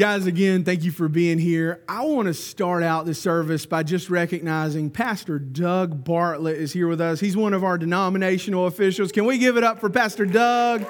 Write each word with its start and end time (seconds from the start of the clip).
Guys, 0.00 0.24
again, 0.24 0.64
thank 0.64 0.82
you 0.82 0.90
for 0.90 1.10
being 1.10 1.38
here. 1.38 1.84
I 1.86 2.06
want 2.06 2.26
to 2.26 2.32
start 2.32 2.82
out 2.82 3.04
the 3.04 3.12
service 3.12 3.66
by 3.66 3.82
just 3.82 4.08
recognizing 4.08 4.88
Pastor 4.88 5.38
Doug 5.38 6.04
Bartlett 6.04 6.56
is 6.56 6.72
here 6.72 6.88
with 6.88 7.02
us. 7.02 7.20
He's 7.20 7.36
one 7.36 7.52
of 7.52 7.64
our 7.64 7.76
denominational 7.76 8.64
officials. 8.64 9.12
Can 9.12 9.26
we 9.26 9.36
give 9.36 9.58
it 9.58 9.62
up 9.62 9.78
for 9.78 9.90
Pastor 9.90 10.24
Doug? 10.24 10.86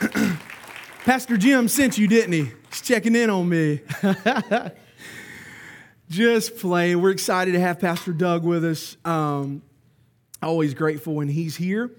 Pastor 1.04 1.36
Jim 1.36 1.68
sent 1.68 1.98
you, 1.98 2.08
didn't 2.08 2.32
he? 2.32 2.50
He's 2.70 2.80
checking 2.80 3.14
in 3.14 3.28
on 3.28 3.46
me. 3.46 3.82
just 6.08 6.56
playing. 6.56 7.02
We're 7.02 7.10
excited 7.10 7.52
to 7.52 7.60
have 7.60 7.80
Pastor 7.80 8.14
Doug 8.14 8.44
with 8.44 8.64
us. 8.64 8.96
Um, 9.04 9.60
always 10.42 10.72
grateful 10.72 11.16
when 11.16 11.28
he's 11.28 11.54
here. 11.54 11.90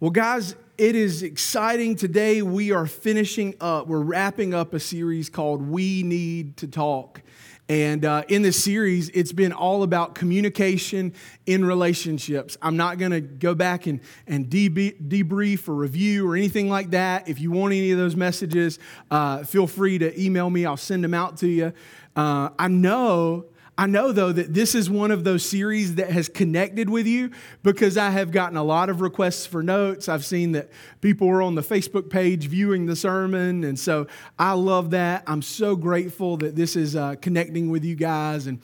Well, 0.00 0.10
guys, 0.10 0.56
it 0.76 0.96
is 0.96 1.22
exciting. 1.22 1.94
Today 1.94 2.42
we 2.42 2.72
are 2.72 2.86
finishing 2.86 3.54
up, 3.60 3.86
we're 3.86 4.00
wrapping 4.00 4.54
up 4.54 4.74
a 4.74 4.80
series 4.80 5.28
called 5.28 5.62
We 5.62 6.02
Need 6.02 6.56
to 6.58 6.66
Talk. 6.66 7.22
And 7.68 8.04
uh, 8.04 8.24
in 8.28 8.42
this 8.42 8.62
series, 8.62 9.08
it's 9.10 9.32
been 9.32 9.52
all 9.52 9.84
about 9.84 10.16
communication 10.16 11.14
in 11.46 11.64
relationships. 11.64 12.56
I'm 12.60 12.76
not 12.76 12.98
going 12.98 13.12
to 13.12 13.20
go 13.20 13.54
back 13.54 13.86
and, 13.86 14.00
and 14.26 14.46
debrief 14.50 15.68
or 15.68 15.74
review 15.74 16.28
or 16.28 16.36
anything 16.36 16.68
like 16.68 16.90
that. 16.90 17.28
If 17.28 17.40
you 17.40 17.52
want 17.52 17.72
any 17.72 17.92
of 17.92 17.98
those 17.98 18.16
messages, 18.16 18.80
uh, 19.10 19.44
feel 19.44 19.68
free 19.68 19.98
to 19.98 20.20
email 20.20 20.50
me. 20.50 20.66
I'll 20.66 20.76
send 20.76 21.04
them 21.04 21.14
out 21.14 21.36
to 21.38 21.48
you. 21.48 21.72
Uh, 22.16 22.50
I 22.58 22.68
know 22.68 23.46
I 23.76 23.86
know, 23.86 24.12
though, 24.12 24.30
that 24.30 24.54
this 24.54 24.76
is 24.76 24.88
one 24.88 25.10
of 25.10 25.24
those 25.24 25.44
series 25.44 25.96
that 25.96 26.08
has 26.10 26.28
connected 26.28 26.88
with 26.88 27.08
you 27.08 27.32
because 27.64 27.98
I 27.98 28.10
have 28.10 28.30
gotten 28.30 28.56
a 28.56 28.62
lot 28.62 28.88
of 28.88 29.00
requests 29.00 29.46
for 29.46 29.64
notes. 29.64 30.08
I've 30.08 30.24
seen 30.24 30.52
that 30.52 30.70
people 31.00 31.26
were 31.26 31.42
on 31.42 31.56
the 31.56 31.62
Facebook 31.62 32.08
page 32.08 32.46
viewing 32.46 32.86
the 32.86 32.94
sermon. 32.94 33.64
And 33.64 33.76
so 33.76 34.06
I 34.38 34.52
love 34.52 34.90
that. 34.90 35.24
I'm 35.26 35.42
so 35.42 35.74
grateful 35.74 36.36
that 36.36 36.54
this 36.54 36.76
is 36.76 36.94
uh, 36.94 37.16
connecting 37.16 37.68
with 37.68 37.84
you 37.84 37.96
guys. 37.96 38.46
And 38.46 38.60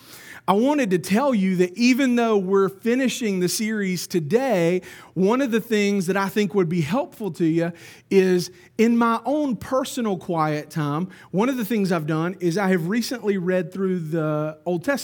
I 0.47 0.53
wanted 0.53 0.91
to 0.91 0.99
tell 0.99 1.35
you 1.35 1.57
that 1.57 1.77
even 1.77 2.15
though 2.15 2.37
we're 2.37 2.69
finishing 2.69 3.41
the 3.41 3.49
series 3.49 4.07
today, 4.07 4.83
one 5.15 5.41
of 5.41 5.51
the 5.51 5.61
things 5.61 6.07
that 6.07 6.17
I 6.17 6.29
think 6.29 6.55
would 6.55 6.69
be 6.69 6.83
helpful 6.83 7.33
to 7.33 7.45
you 7.45 7.73
is 8.11 8.53
in 8.79 8.97
my 8.97 9.21
own 9.25 9.57
personal 9.57 10.17
quiet 10.17 10.71
time, 10.71 11.09
one 11.33 11.49
of 11.49 11.57
the 11.57 11.65
things 11.65 11.91
I've 11.91 12.07
done 12.07 12.37
is 12.39 12.57
I 12.57 12.69
have 12.69 12.87
recently 12.87 13.37
read 13.39 13.73
through 13.73 13.99
the 13.99 14.57
Old 14.65 14.85
Testament. 14.85 15.00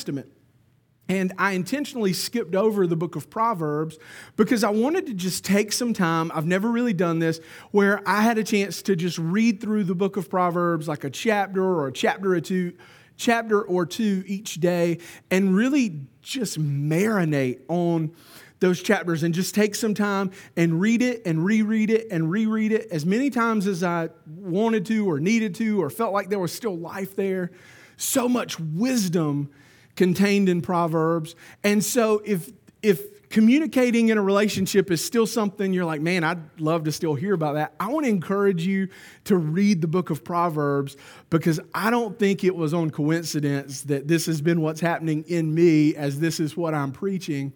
And 1.08 1.32
I 1.38 1.52
intentionally 1.52 2.12
skipped 2.12 2.54
over 2.56 2.86
the 2.86 2.96
book 2.96 3.14
of 3.14 3.30
Proverbs 3.30 3.96
because 4.34 4.64
I 4.64 4.70
wanted 4.70 5.06
to 5.06 5.14
just 5.14 5.44
take 5.44 5.72
some 5.72 5.92
time. 5.92 6.32
I've 6.34 6.46
never 6.46 6.68
really 6.70 6.92
done 6.92 7.20
this 7.20 7.40
where 7.70 8.02
I 8.08 8.22
had 8.22 8.38
a 8.38 8.44
chance 8.44 8.82
to 8.82 8.96
just 8.96 9.16
read 9.18 9.60
through 9.60 9.84
the 9.84 9.94
book 9.94 10.16
of 10.16 10.28
Proverbs 10.28 10.88
like 10.88 11.04
a 11.04 11.10
chapter 11.10 11.64
or 11.64 11.86
a 11.86 11.92
chapter 11.92 12.32
or 12.32 12.40
two 12.40 12.72
chapter 13.16 13.62
or 13.62 13.86
two 13.86 14.24
each 14.26 14.54
day 14.56 14.98
and 15.30 15.56
really 15.56 16.00
just 16.22 16.60
marinate 16.60 17.60
on 17.68 18.12
those 18.60 18.82
chapters 18.82 19.22
and 19.22 19.32
just 19.34 19.54
take 19.54 19.74
some 19.74 19.94
time 19.94 20.30
and 20.56 20.80
read 20.80 21.02
it 21.02 21.22
and 21.24 21.44
reread 21.44 21.90
it 21.90 22.08
and 22.10 22.30
reread 22.30 22.72
it 22.72 22.88
as 22.90 23.06
many 23.06 23.30
times 23.30 23.66
as 23.66 23.82
I 23.82 24.08
wanted 24.26 24.84
to 24.86 25.08
or 25.08 25.20
needed 25.20 25.54
to 25.56 25.82
or 25.82 25.88
felt 25.88 26.12
like 26.12 26.30
there 26.30 26.38
was 26.38 26.52
still 26.52 26.76
life 26.76 27.16
there. 27.16 27.52
So 27.96 28.28
much 28.28 28.58
wisdom 28.58 29.50
contained 29.96 30.48
in 30.48 30.62
Proverbs. 30.62 31.34
And 31.64 31.84
so 31.84 32.22
if 32.24 32.50
if 32.82 33.28
communicating 33.28 34.10
in 34.10 34.18
a 34.18 34.22
relationship 34.22 34.90
is 34.90 35.04
still 35.04 35.26
something 35.26 35.72
you're 35.72 35.84
like, 35.84 36.00
man, 36.00 36.22
I'd 36.22 36.60
love 36.60 36.84
to 36.84 36.92
still 36.92 37.14
hear 37.14 37.34
about 37.34 37.54
that. 37.54 37.74
I 37.80 37.88
want 37.88 38.06
to 38.06 38.10
encourage 38.10 38.64
you 38.64 38.88
to 39.24 39.36
read 39.36 39.80
the 39.80 39.88
book 39.88 40.10
of 40.10 40.22
Proverbs 40.22 40.96
because 41.28 41.58
I 41.74 41.90
don't 41.90 42.18
think 42.18 42.44
it 42.44 42.54
was 42.54 42.72
on 42.72 42.90
coincidence 42.90 43.82
that 43.82 44.06
this 44.06 44.26
has 44.26 44.40
been 44.40 44.60
what's 44.60 44.80
happening 44.80 45.24
in 45.26 45.52
me 45.52 45.96
as 45.96 46.20
this 46.20 46.38
is 46.38 46.56
what 46.56 46.72
I'm 46.72 46.92
preaching. 46.92 47.52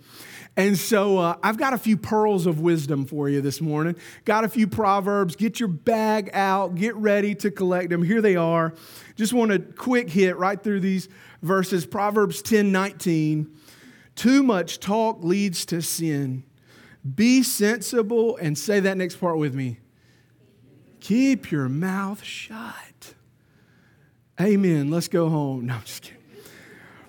And 0.57 0.77
so 0.77 1.19
uh, 1.19 1.37
I've 1.43 1.57
got 1.57 1.73
a 1.73 1.79
few 1.79 1.97
pearls 1.97 2.47
of 2.47 2.61
wisdom 2.61 3.07
for 3.07 3.29
you 3.29 3.41
this 3.41 3.61
morning. 3.61 3.95
Got 4.25 4.45
a 4.45 4.49
few 4.49 4.67
proverbs. 4.67 5.37
Get 5.37 5.61
your 5.61 5.69
bag 5.69 6.31
out. 6.33 6.75
Get 6.75 6.97
ready 6.97 7.35
to 7.37 7.51
collect 7.51 7.91
them. 7.91 8.03
Here 8.03 8.21
they 8.21 8.37
are. 8.37 8.75
Just 9.15 9.33
want 9.33 9.53
a 9.53 9.61
quick 9.61 10.11
hit 10.11 10.37
right 10.37 10.61
through 10.61 10.81
these 10.81 11.09
verses. 11.43 11.87
Proverbs 11.87 12.43
10 12.43 12.73
19. 12.73 13.51
Too 14.15 14.43
much 14.43 14.81
talk 14.81 15.23
leads 15.23 15.65
to 15.67 15.81
sin. 15.81 16.45
Be 17.15 17.43
sensible 17.43 18.37
and 18.37 18.59
say 18.59 18.81
that 18.81 18.97
next 18.97 19.17
part 19.17 19.39
with 19.39 19.55
me. 19.55 19.79
Keep 21.01 21.51
your 21.51 21.69
mouth 21.69 22.23
shut. 22.23 23.15
Amen. 24.41 24.91
Let's 24.91 25.09
go 25.09 25.29
home. 25.29 25.67
No, 25.71 25.75
I'm 25.75 25.83
just 25.83 26.03
kidding. 26.03 26.19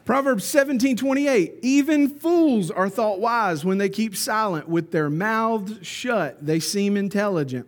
Proverbs 0.06 0.44
17 0.46 0.97
28. 0.97 1.59
Even 1.62 2.09
fools 2.09 2.72
are 2.72 2.90
thought 2.90 3.20
wise 3.20 3.64
when 3.64 3.78
they 3.78 3.90
keep 3.90 4.16
silent. 4.16 4.68
With 4.68 4.91
their 4.91 5.09
mouths 5.09 5.86
shut, 5.86 6.46
they 6.46 6.59
seem 6.59 6.97
intelligent. 6.97 7.68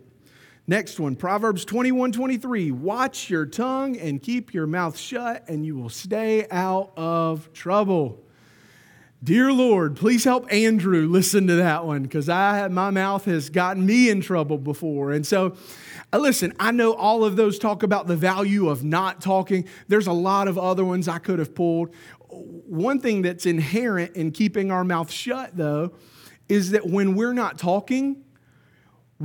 Next 0.66 0.97
one, 0.97 1.18
Proverbs 1.18 1.66
21 1.66 2.13
23. 2.13 2.72
Watch 2.72 3.29
your 3.29 3.46
tongue 3.46 3.97
and 3.97 4.22
keep 4.22 4.53
your 4.53 4.66
mouth 4.66 4.97
shut, 4.97 5.44
and 5.50 5.66
you 5.66 5.75
will 5.75 5.90
stay 5.90 6.47
out 6.50 6.94
of 6.96 7.51
trouble. 7.51 8.24
Dear 9.22 9.52
Lord, 9.52 9.97
please 9.97 10.23
help 10.23 10.52
Andrew 10.53 11.09
listen 11.09 11.47
to 11.47 11.56
that 11.56 11.85
one 11.85 12.03
because 12.03 12.29
I 12.29 12.69
my 12.69 12.91
mouth 12.91 13.25
has 13.25 13.50
gotten 13.50 13.85
me 13.85 14.09
in 14.09 14.22
trouble 14.22 14.57
before. 14.57 15.12
And 15.12 15.28
so, 15.28 15.57
uh, 16.13 16.19
listen, 16.19 16.53
I 16.57 16.72
know 16.72 16.94
all 16.94 17.25
of 17.25 17.35
those 17.35 17.59
talk 17.59 17.84
about 17.84 18.07
the 18.07 18.16
value 18.16 18.69
of 18.69 18.85
not 18.85 19.19
talking. 19.19 19.68
There's 19.90 20.07
a 20.07 20.13
lot 20.13 20.47
of 20.47 20.57
other 20.57 20.85
ones 20.85 21.09
I 21.09 21.19
could 21.19 21.40
have 21.40 21.53
pulled. 21.53 21.94
One 22.29 23.02
thing 23.02 23.22
that's 23.22 23.46
inherent 23.46 24.16
in 24.16 24.31
keeping 24.31 24.72
our 24.72 24.85
mouth 24.85 25.12
shut, 25.12 25.57
though, 25.57 25.94
is 26.47 26.72
that 26.72 26.88
when 26.88 27.16
we're 27.16 27.34
not 27.34 27.59
talking, 27.59 28.23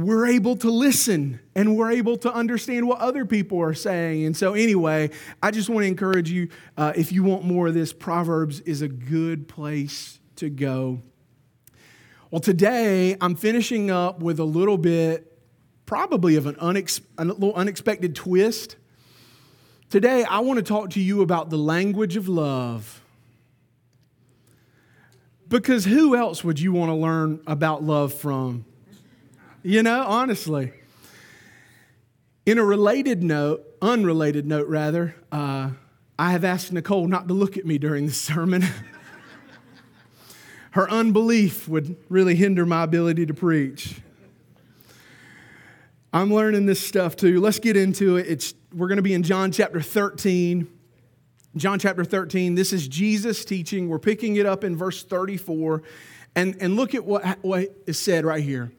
we're 0.04 0.26
able 0.26 0.56
to 0.56 0.70
listen 0.70 1.40
and 1.54 1.76
we're 1.76 1.90
able 1.90 2.16
to 2.18 2.32
understand 2.32 2.86
what 2.86 3.00
other 3.00 3.24
people 3.24 3.60
are 3.60 3.74
saying. 3.74 4.24
And 4.24 4.36
so, 4.36 4.54
anyway, 4.54 5.10
I 5.42 5.50
just 5.50 5.68
want 5.68 5.84
to 5.84 5.88
encourage 5.88 6.30
you 6.30 6.48
uh, 6.76 6.92
if 6.94 7.10
you 7.10 7.24
want 7.24 7.44
more 7.44 7.68
of 7.68 7.74
this, 7.74 7.92
Proverbs 7.92 8.60
is 8.60 8.80
a 8.80 8.88
good 8.88 9.48
place 9.48 10.20
to 10.36 10.50
go. 10.50 11.00
Well, 12.30 12.40
today 12.40 13.16
I'm 13.20 13.34
finishing 13.34 13.90
up 13.90 14.20
with 14.20 14.38
a 14.38 14.44
little 14.44 14.78
bit, 14.78 15.36
probably 15.84 16.36
of 16.36 16.46
an 16.46 16.54
unex- 16.56 17.00
a 17.16 17.24
little 17.24 17.54
unexpected 17.54 18.14
twist. 18.14 18.76
Today, 19.90 20.22
I 20.24 20.40
want 20.40 20.58
to 20.58 20.62
talk 20.62 20.90
to 20.90 21.00
you 21.00 21.22
about 21.22 21.50
the 21.50 21.56
language 21.56 22.16
of 22.16 22.28
love. 22.28 23.02
Because 25.48 25.86
who 25.86 26.14
else 26.14 26.44
would 26.44 26.60
you 26.60 26.72
want 26.72 26.90
to 26.90 26.94
learn 26.94 27.40
about 27.46 27.82
love 27.82 28.12
from? 28.12 28.66
You 29.68 29.82
know, 29.82 30.02
honestly. 30.06 30.72
In 32.46 32.56
a 32.56 32.64
related 32.64 33.22
note, 33.22 33.66
unrelated 33.82 34.46
note 34.46 34.66
rather, 34.66 35.14
uh, 35.30 35.72
I 36.18 36.32
have 36.32 36.42
asked 36.42 36.72
Nicole 36.72 37.06
not 37.06 37.28
to 37.28 37.34
look 37.34 37.58
at 37.58 37.66
me 37.66 37.76
during 37.76 38.06
the 38.06 38.12
sermon. 38.12 38.64
Her 40.70 40.90
unbelief 40.90 41.68
would 41.68 41.96
really 42.08 42.34
hinder 42.34 42.64
my 42.64 42.82
ability 42.82 43.26
to 43.26 43.34
preach. 43.34 44.00
I'm 46.14 46.32
learning 46.32 46.64
this 46.64 46.80
stuff 46.80 47.14
too. 47.14 47.38
Let's 47.38 47.58
get 47.58 47.76
into 47.76 48.16
it. 48.16 48.26
It's, 48.26 48.54
we're 48.72 48.88
going 48.88 48.96
to 48.96 49.02
be 49.02 49.12
in 49.12 49.22
John 49.22 49.52
chapter 49.52 49.82
13. 49.82 50.66
John 51.56 51.78
chapter 51.78 52.06
13, 52.06 52.54
this 52.54 52.72
is 52.72 52.88
Jesus 52.88 53.44
teaching. 53.44 53.90
We're 53.90 53.98
picking 53.98 54.36
it 54.36 54.46
up 54.46 54.64
in 54.64 54.78
verse 54.78 55.04
34. 55.04 55.82
And, 56.34 56.56
and 56.58 56.74
look 56.74 56.94
at 56.94 57.04
what, 57.04 57.44
what 57.44 57.68
is 57.86 57.98
said 57.98 58.24
right 58.24 58.42
here. 58.42 58.72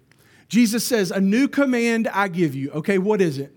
Jesus 0.49 0.83
says, 0.83 1.11
A 1.11 1.21
new 1.21 1.47
command 1.47 2.07
I 2.07 2.27
give 2.27 2.55
you. 2.55 2.71
Okay, 2.71 2.97
what 2.97 3.21
is 3.21 3.37
it? 3.37 3.53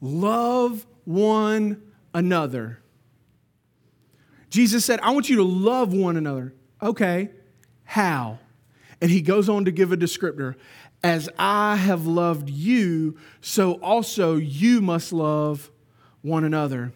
Love 0.00 0.86
one 1.04 1.82
another. 2.14 2.78
Jesus 4.48 4.84
said, 4.84 5.00
I 5.00 5.10
want 5.10 5.28
you 5.28 5.36
to 5.36 5.42
love 5.42 5.92
one 5.92 6.16
another. 6.16 6.54
Okay, 6.80 7.30
how? 7.84 8.38
And 9.00 9.10
he 9.10 9.20
goes 9.20 9.48
on 9.48 9.64
to 9.66 9.70
give 9.70 9.92
a 9.92 9.96
descriptor. 9.96 10.54
As 11.02 11.28
I 11.38 11.76
have 11.76 12.06
loved 12.06 12.48
you, 12.48 13.18
so 13.40 13.74
also 13.74 14.36
you 14.36 14.80
must 14.80 15.12
love 15.12 15.70
one 16.22 16.44
another. 16.44 16.92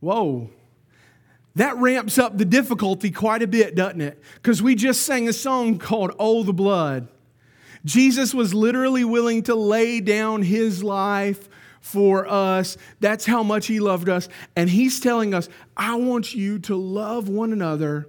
Whoa. 0.00 0.50
That 1.56 1.76
ramps 1.76 2.18
up 2.18 2.36
the 2.36 2.44
difficulty 2.44 3.10
quite 3.10 3.42
a 3.42 3.46
bit, 3.46 3.74
doesn't 3.74 4.00
it? 4.00 4.20
Because 4.36 4.62
we 4.62 4.74
just 4.74 5.02
sang 5.02 5.28
a 5.28 5.32
song 5.32 5.78
called 5.78 6.12
Oh, 6.18 6.42
the 6.42 6.52
Blood. 6.52 7.08
Jesus 7.84 8.32
was 8.32 8.54
literally 8.54 9.04
willing 9.04 9.42
to 9.44 9.54
lay 9.54 10.00
down 10.00 10.42
his 10.42 10.82
life 10.82 11.48
for 11.80 12.26
us. 12.26 12.76
That's 13.00 13.26
how 13.26 13.42
much 13.42 13.66
he 13.66 13.78
loved 13.78 14.08
us. 14.08 14.28
And 14.56 14.70
he's 14.70 15.00
telling 15.00 15.34
us, 15.34 15.48
I 15.76 15.96
want 15.96 16.34
you 16.34 16.58
to 16.60 16.76
love 16.76 17.28
one 17.28 17.52
another 17.52 18.08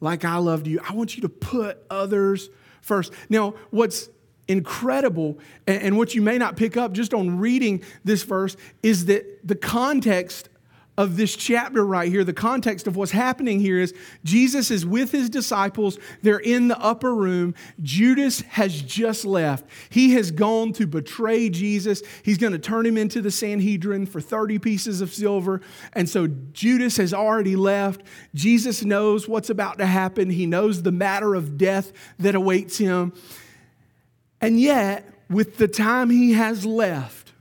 like 0.00 0.24
I 0.24 0.36
loved 0.36 0.66
you. 0.66 0.80
I 0.86 0.92
want 0.92 1.16
you 1.16 1.22
to 1.22 1.28
put 1.28 1.84
others 1.90 2.50
first. 2.82 3.12
Now, 3.28 3.54
what's 3.70 4.08
incredible, 4.46 5.38
and, 5.66 5.96
what 5.98 6.14
you 6.14 6.22
may 6.22 6.38
not 6.38 6.56
pick 6.56 6.76
up 6.76 6.92
just 6.92 7.12
on 7.12 7.38
reading 7.38 7.82
this 8.04 8.22
verse, 8.22 8.56
is 8.82 9.06
that 9.06 9.46
the 9.46 9.54
context 9.54 10.47
of 10.98 11.16
this 11.16 11.36
chapter 11.36 11.86
right 11.86 12.10
here, 12.10 12.24
the 12.24 12.32
context 12.32 12.88
of 12.88 12.96
what's 12.96 13.12
happening 13.12 13.60
here 13.60 13.78
is 13.78 13.94
Jesus 14.24 14.72
is 14.72 14.84
with 14.84 15.12
his 15.12 15.30
disciples. 15.30 15.96
They're 16.22 16.40
in 16.40 16.66
the 16.66 16.78
upper 16.80 17.14
room. 17.14 17.54
Judas 17.80 18.40
has 18.40 18.82
just 18.82 19.24
left. 19.24 19.64
He 19.90 20.14
has 20.14 20.32
gone 20.32 20.72
to 20.72 20.88
betray 20.88 21.50
Jesus. 21.50 22.02
He's 22.24 22.36
going 22.36 22.52
to 22.52 22.58
turn 22.58 22.84
him 22.84 22.98
into 22.98 23.20
the 23.20 23.30
Sanhedrin 23.30 24.06
for 24.06 24.20
30 24.20 24.58
pieces 24.58 25.00
of 25.00 25.14
silver. 25.14 25.60
And 25.92 26.08
so 26.08 26.26
Judas 26.26 26.96
has 26.96 27.14
already 27.14 27.54
left. 27.54 28.02
Jesus 28.34 28.84
knows 28.84 29.28
what's 29.28 29.50
about 29.50 29.78
to 29.78 29.86
happen, 29.86 30.28
he 30.30 30.46
knows 30.46 30.82
the 30.82 30.90
matter 30.90 31.36
of 31.36 31.56
death 31.56 31.92
that 32.18 32.34
awaits 32.34 32.76
him. 32.76 33.12
And 34.40 34.60
yet, 34.60 35.08
with 35.30 35.58
the 35.58 35.68
time 35.68 36.10
he 36.10 36.32
has 36.32 36.66
left, 36.66 37.32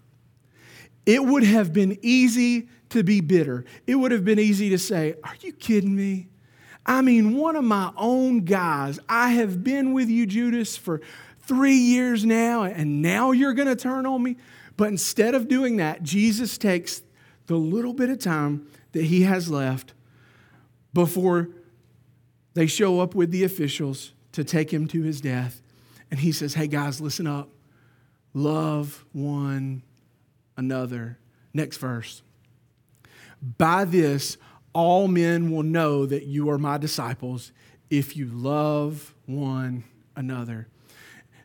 it 1.07 1.23
would 1.23 1.43
have 1.43 1.73
been 1.73 1.97
easy 2.03 2.67
to 2.89 3.03
be 3.03 3.21
bitter. 3.21 3.65
It 3.85 3.95
would 3.95 4.11
have 4.11 4.25
been 4.25 4.39
easy 4.39 4.69
to 4.69 4.77
say, 4.77 5.15
Are 5.23 5.35
you 5.41 5.53
kidding 5.53 5.95
me? 5.95 6.27
I 6.85 7.01
mean, 7.01 7.35
one 7.35 7.55
of 7.55 7.65
my 7.65 7.91
own 7.97 8.45
guys, 8.45 8.99
I 9.09 9.31
have 9.31 9.63
been 9.63 9.93
with 9.93 10.09
you, 10.09 10.25
Judas, 10.25 10.77
for 10.77 11.01
three 11.41 11.75
years 11.75 12.25
now, 12.25 12.63
and 12.63 13.01
now 13.01 13.31
you're 13.31 13.53
going 13.53 13.67
to 13.67 13.75
turn 13.75 14.05
on 14.05 14.23
me. 14.23 14.37
But 14.77 14.89
instead 14.89 15.35
of 15.35 15.47
doing 15.47 15.77
that, 15.77 16.03
Jesus 16.03 16.57
takes 16.57 17.01
the 17.47 17.55
little 17.55 17.93
bit 17.93 18.09
of 18.09 18.19
time 18.19 18.67
that 18.93 19.03
he 19.03 19.23
has 19.23 19.49
left 19.49 19.93
before 20.93 21.49
they 22.53 22.67
show 22.67 23.01
up 23.01 23.15
with 23.15 23.31
the 23.31 23.43
officials 23.43 24.13
to 24.31 24.43
take 24.43 24.71
him 24.71 24.87
to 24.87 25.03
his 25.03 25.19
death. 25.19 25.61
And 26.09 26.19
he 26.19 26.31
says, 26.31 26.53
Hey, 26.53 26.67
guys, 26.67 27.01
listen 27.01 27.27
up. 27.27 27.49
Love 28.33 29.05
one 29.11 29.83
another. 30.55 31.17
Next 31.53 31.77
verse. 31.77 32.21
By 33.41 33.85
this, 33.85 34.37
all 34.73 35.07
men 35.07 35.51
will 35.51 35.63
know 35.63 36.05
that 36.05 36.25
you 36.25 36.49
are 36.49 36.57
my 36.57 36.77
disciples 36.77 37.51
if 37.89 38.17
you 38.17 38.27
love 38.27 39.13
one 39.25 39.83
another. 40.15 40.67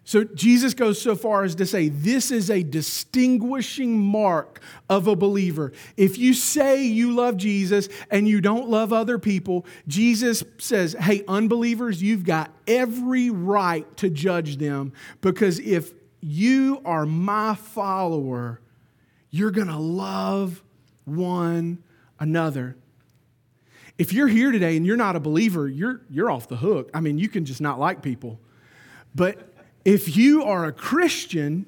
So 0.04 0.24
Jesus 0.24 0.74
goes 0.74 1.00
so 1.00 1.14
far 1.14 1.44
as 1.44 1.54
to 1.54 1.66
say 1.66 1.88
this 1.88 2.32
is 2.32 2.50
a 2.50 2.64
distinguishing 2.64 3.98
mark 4.00 4.60
of 4.90 5.06
a 5.06 5.14
believer. 5.14 5.72
If 5.96 6.18
you 6.18 6.34
say 6.34 6.84
you 6.84 7.14
love 7.14 7.36
Jesus 7.36 7.88
and 8.10 8.28
you 8.28 8.40
don't 8.40 8.68
love 8.68 8.92
other 8.92 9.18
people, 9.18 9.64
Jesus 9.86 10.42
says, 10.58 10.96
hey, 10.98 11.22
unbelievers, 11.28 12.02
you've 12.02 12.24
got 12.24 12.50
every 12.66 13.30
right 13.30 13.96
to 13.98 14.10
judge 14.10 14.56
them 14.56 14.92
because 15.20 15.60
if 15.60 15.92
you 16.20 16.82
are 16.84 17.06
my 17.06 17.54
follower, 17.54 18.60
you're 19.30 19.52
going 19.52 19.68
to 19.68 19.78
love 19.78 20.62
one 21.04 21.82
another. 22.18 22.76
If 23.98 24.12
you're 24.12 24.28
here 24.28 24.52
today 24.52 24.76
and 24.76 24.86
you're 24.86 24.96
not 24.96 25.16
a 25.16 25.20
believer, 25.20 25.68
you're, 25.68 26.00
you're 26.10 26.30
off 26.30 26.48
the 26.48 26.56
hook. 26.56 26.90
I 26.94 27.00
mean, 27.00 27.18
you 27.18 27.28
can 27.28 27.44
just 27.44 27.60
not 27.60 27.78
like 27.78 28.02
people. 28.02 28.40
But 29.14 29.52
if 29.84 30.16
you 30.16 30.44
are 30.44 30.64
a 30.64 30.72
Christian, 30.72 31.66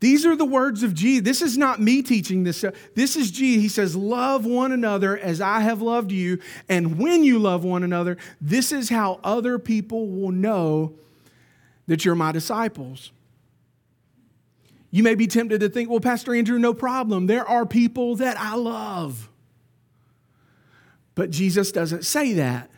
these 0.00 0.24
are 0.24 0.36
the 0.36 0.44
words 0.44 0.82
of 0.82 0.94
Jesus. 0.94 1.24
This 1.24 1.42
is 1.42 1.58
not 1.58 1.80
me 1.80 2.02
teaching 2.02 2.44
this. 2.44 2.64
This 2.94 3.16
is 3.16 3.30
Jesus. 3.30 3.62
He 3.62 3.68
says, 3.68 3.96
Love 3.96 4.46
one 4.46 4.70
another 4.70 5.18
as 5.18 5.40
I 5.40 5.60
have 5.60 5.82
loved 5.82 6.12
you. 6.12 6.38
And 6.68 6.98
when 6.98 7.24
you 7.24 7.38
love 7.38 7.64
one 7.64 7.82
another, 7.82 8.16
this 8.40 8.70
is 8.70 8.88
how 8.88 9.18
other 9.24 9.58
people 9.58 10.08
will 10.08 10.30
know 10.30 10.94
that 11.88 12.04
you're 12.04 12.14
my 12.14 12.30
disciples. 12.30 13.10
You 14.90 15.02
may 15.02 15.14
be 15.14 15.26
tempted 15.26 15.60
to 15.60 15.68
think, 15.68 15.90
well, 15.90 16.00
Pastor 16.00 16.34
Andrew, 16.34 16.58
no 16.58 16.72
problem. 16.72 17.26
There 17.26 17.46
are 17.46 17.66
people 17.66 18.16
that 18.16 18.38
I 18.38 18.54
love. 18.54 19.28
But 21.14 21.30
Jesus 21.30 21.72
doesn't 21.72 22.04
say 22.04 22.34
that. 22.34 22.70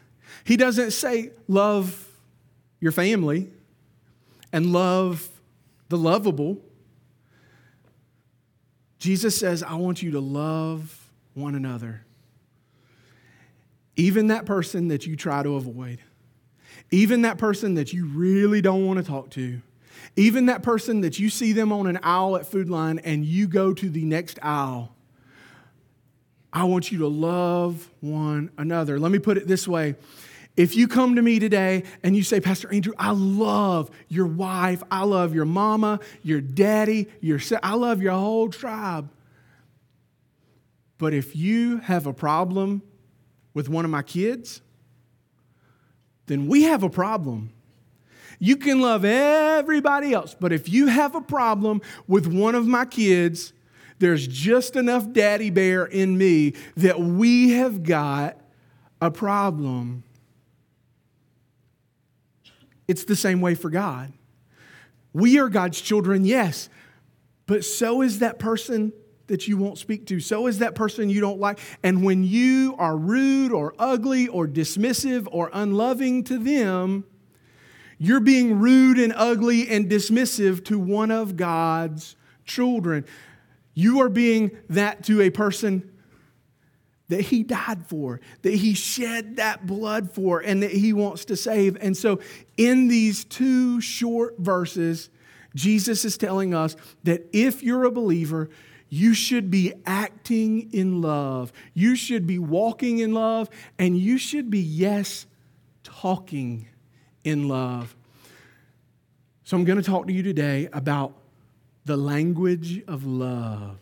He 0.44 0.56
doesn't 0.56 0.92
say, 0.92 1.30
love 1.46 2.08
your 2.80 2.92
family 2.92 3.48
and 4.52 4.72
love 4.72 5.28
the 5.88 5.98
lovable. 5.98 6.58
Jesus 8.98 9.36
says, 9.36 9.62
I 9.62 9.74
want 9.74 10.02
you 10.02 10.12
to 10.12 10.20
love 10.20 11.10
one 11.34 11.54
another. 11.54 12.04
Even 13.96 14.28
that 14.28 14.46
person 14.46 14.88
that 14.88 15.06
you 15.06 15.16
try 15.16 15.42
to 15.42 15.54
avoid, 15.56 16.00
even 16.90 17.22
that 17.22 17.38
person 17.38 17.74
that 17.74 17.92
you 17.92 18.06
really 18.06 18.60
don't 18.60 18.86
want 18.86 18.98
to 18.98 19.04
talk 19.04 19.30
to 19.30 19.60
even 20.16 20.46
that 20.46 20.62
person 20.62 21.00
that 21.02 21.18
you 21.18 21.30
see 21.30 21.52
them 21.52 21.72
on 21.72 21.86
an 21.86 21.98
aisle 22.02 22.36
at 22.36 22.46
Food 22.46 22.68
Lion 22.68 22.98
and 23.00 23.24
you 23.24 23.46
go 23.46 23.72
to 23.72 23.88
the 23.88 24.04
next 24.04 24.38
aisle, 24.42 24.94
I 26.52 26.64
want 26.64 26.90
you 26.90 26.98
to 26.98 27.08
love 27.08 27.88
one 28.00 28.50
another. 28.58 28.98
Let 28.98 29.12
me 29.12 29.18
put 29.18 29.36
it 29.36 29.46
this 29.46 29.68
way. 29.68 29.94
If 30.56 30.76
you 30.76 30.88
come 30.88 31.14
to 31.14 31.22
me 31.22 31.38
today 31.38 31.84
and 32.02 32.16
you 32.16 32.22
say, 32.22 32.40
Pastor 32.40 32.72
Andrew, 32.72 32.92
I 32.98 33.12
love 33.12 33.90
your 34.08 34.26
wife, 34.26 34.82
I 34.90 35.04
love 35.04 35.34
your 35.34 35.44
mama, 35.44 36.00
your 36.22 36.40
daddy, 36.40 37.08
your 37.20 37.38
I 37.62 37.74
love 37.74 38.02
your 38.02 38.12
whole 38.12 38.48
tribe. 38.48 39.08
But 40.98 41.14
if 41.14 41.34
you 41.34 41.78
have 41.78 42.06
a 42.06 42.12
problem 42.12 42.82
with 43.54 43.68
one 43.68 43.84
of 43.84 43.90
my 43.90 44.02
kids, 44.02 44.60
then 46.26 46.46
we 46.46 46.64
have 46.64 46.82
a 46.82 46.90
problem. 46.90 47.52
You 48.40 48.56
can 48.56 48.80
love 48.80 49.04
everybody 49.04 50.14
else, 50.14 50.34
but 50.38 50.50
if 50.52 50.68
you 50.68 50.86
have 50.86 51.14
a 51.14 51.20
problem 51.20 51.82
with 52.08 52.26
one 52.26 52.54
of 52.54 52.66
my 52.66 52.86
kids, 52.86 53.52
there's 53.98 54.26
just 54.26 54.76
enough 54.76 55.12
daddy 55.12 55.50
bear 55.50 55.84
in 55.84 56.16
me 56.16 56.54
that 56.78 56.98
we 56.98 57.50
have 57.50 57.82
got 57.82 58.40
a 59.00 59.10
problem. 59.10 60.02
It's 62.88 63.04
the 63.04 63.14
same 63.14 63.42
way 63.42 63.54
for 63.54 63.68
God. 63.68 64.12
We 65.12 65.38
are 65.38 65.50
God's 65.50 65.80
children, 65.80 66.24
yes, 66.24 66.70
but 67.46 67.62
so 67.62 68.00
is 68.00 68.20
that 68.20 68.38
person 68.38 68.94
that 69.26 69.46
you 69.46 69.58
won't 69.58 69.76
speak 69.76 70.06
to. 70.06 70.18
So 70.18 70.46
is 70.46 70.58
that 70.58 70.74
person 70.74 71.10
you 71.10 71.20
don't 71.20 71.38
like. 71.38 71.58
And 71.82 72.02
when 72.02 72.24
you 72.24 72.74
are 72.78 72.96
rude 72.96 73.52
or 73.52 73.74
ugly 73.78 74.28
or 74.28 74.48
dismissive 74.48 75.28
or 75.30 75.50
unloving 75.52 76.24
to 76.24 76.38
them, 76.38 77.04
you're 78.02 78.20
being 78.20 78.58
rude 78.60 78.98
and 78.98 79.12
ugly 79.14 79.68
and 79.68 79.90
dismissive 79.90 80.64
to 80.64 80.78
one 80.78 81.10
of 81.10 81.36
God's 81.36 82.16
children. 82.46 83.04
You 83.74 84.00
are 84.00 84.08
being 84.08 84.52
that 84.70 85.04
to 85.04 85.20
a 85.20 85.28
person 85.28 85.92
that 87.08 87.20
he 87.20 87.42
died 87.42 87.86
for, 87.88 88.22
that 88.40 88.54
he 88.54 88.72
shed 88.72 89.36
that 89.36 89.66
blood 89.66 90.12
for, 90.12 90.40
and 90.40 90.62
that 90.62 90.70
he 90.70 90.94
wants 90.94 91.26
to 91.26 91.36
save. 91.36 91.76
And 91.78 91.94
so, 91.94 92.20
in 92.56 92.88
these 92.88 93.26
two 93.26 93.82
short 93.82 94.38
verses, 94.38 95.10
Jesus 95.54 96.06
is 96.06 96.16
telling 96.16 96.54
us 96.54 96.76
that 97.04 97.28
if 97.34 97.62
you're 97.62 97.84
a 97.84 97.90
believer, 97.90 98.48
you 98.88 99.12
should 99.12 99.50
be 99.50 99.74
acting 99.84 100.72
in 100.72 101.02
love. 101.02 101.52
You 101.74 101.96
should 101.96 102.26
be 102.26 102.38
walking 102.38 103.00
in 103.00 103.12
love, 103.12 103.50
and 103.78 103.98
you 103.98 104.16
should 104.16 104.48
be, 104.48 104.60
yes, 104.60 105.26
talking 105.84 106.66
in 107.24 107.48
love. 107.48 107.94
So 109.44 109.56
I'm 109.56 109.64
going 109.64 109.78
to 109.78 109.84
talk 109.84 110.06
to 110.06 110.12
you 110.12 110.22
today 110.22 110.68
about 110.72 111.14
the 111.84 111.96
language 111.96 112.82
of 112.86 113.04
love. 113.04 113.78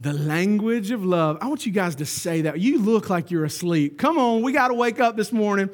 The 0.00 0.12
language 0.12 0.90
of 0.90 1.04
love. 1.04 1.38
I 1.40 1.46
want 1.46 1.64
you 1.64 1.72
guys 1.72 1.94
to 1.96 2.06
say 2.06 2.42
that. 2.42 2.58
You 2.58 2.80
look 2.80 3.08
like 3.08 3.30
you're 3.30 3.44
asleep. 3.44 3.98
Come 3.98 4.18
on, 4.18 4.42
we 4.42 4.52
got 4.52 4.68
to 4.68 4.74
wake 4.74 5.00
up 5.00 5.16
this 5.16 5.32
morning. 5.32 5.70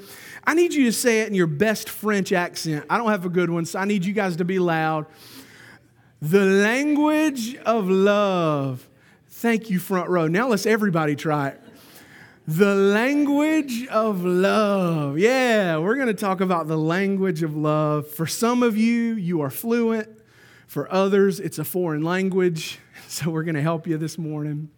I 0.46 0.54
need 0.54 0.74
you 0.74 0.84
to 0.84 0.92
say 0.92 1.22
it 1.22 1.28
in 1.28 1.34
your 1.34 1.46
best 1.46 1.88
French 1.88 2.32
accent. 2.32 2.84
I 2.90 2.98
don't 2.98 3.08
have 3.08 3.24
a 3.24 3.30
good 3.30 3.50
one, 3.50 3.64
so 3.64 3.78
I 3.78 3.84
need 3.84 4.04
you 4.04 4.12
guys 4.12 4.36
to 4.36 4.44
be 4.44 4.58
loud. 4.58 5.06
The 6.20 6.44
language 6.44 7.56
of 7.56 7.88
love. 7.88 8.86
Thank 9.28 9.70
you, 9.70 9.78
front 9.78 10.10
row. 10.10 10.26
Now 10.26 10.48
let's 10.48 10.66
everybody 10.66 11.16
try 11.16 11.48
it. 11.48 11.62
The 12.48 12.74
language 12.74 13.86
of 13.88 14.24
love. 14.24 15.18
Yeah, 15.18 15.76
we're 15.76 15.96
going 15.96 16.06
to 16.06 16.14
talk 16.14 16.40
about 16.40 16.66
the 16.66 16.78
language 16.78 17.42
of 17.42 17.54
love. 17.54 18.08
For 18.08 18.26
some 18.26 18.62
of 18.62 18.74
you, 18.74 19.16
you 19.16 19.42
are 19.42 19.50
fluent. 19.50 20.08
For 20.66 20.90
others, 20.90 21.40
it's 21.40 21.58
a 21.58 21.64
foreign 21.64 22.02
language. 22.02 22.78
So 23.06 23.30
we're 23.30 23.42
going 23.42 23.54
to 23.54 23.62
help 23.62 23.86
you 23.86 23.96
this 23.96 24.18
morning. 24.18 24.68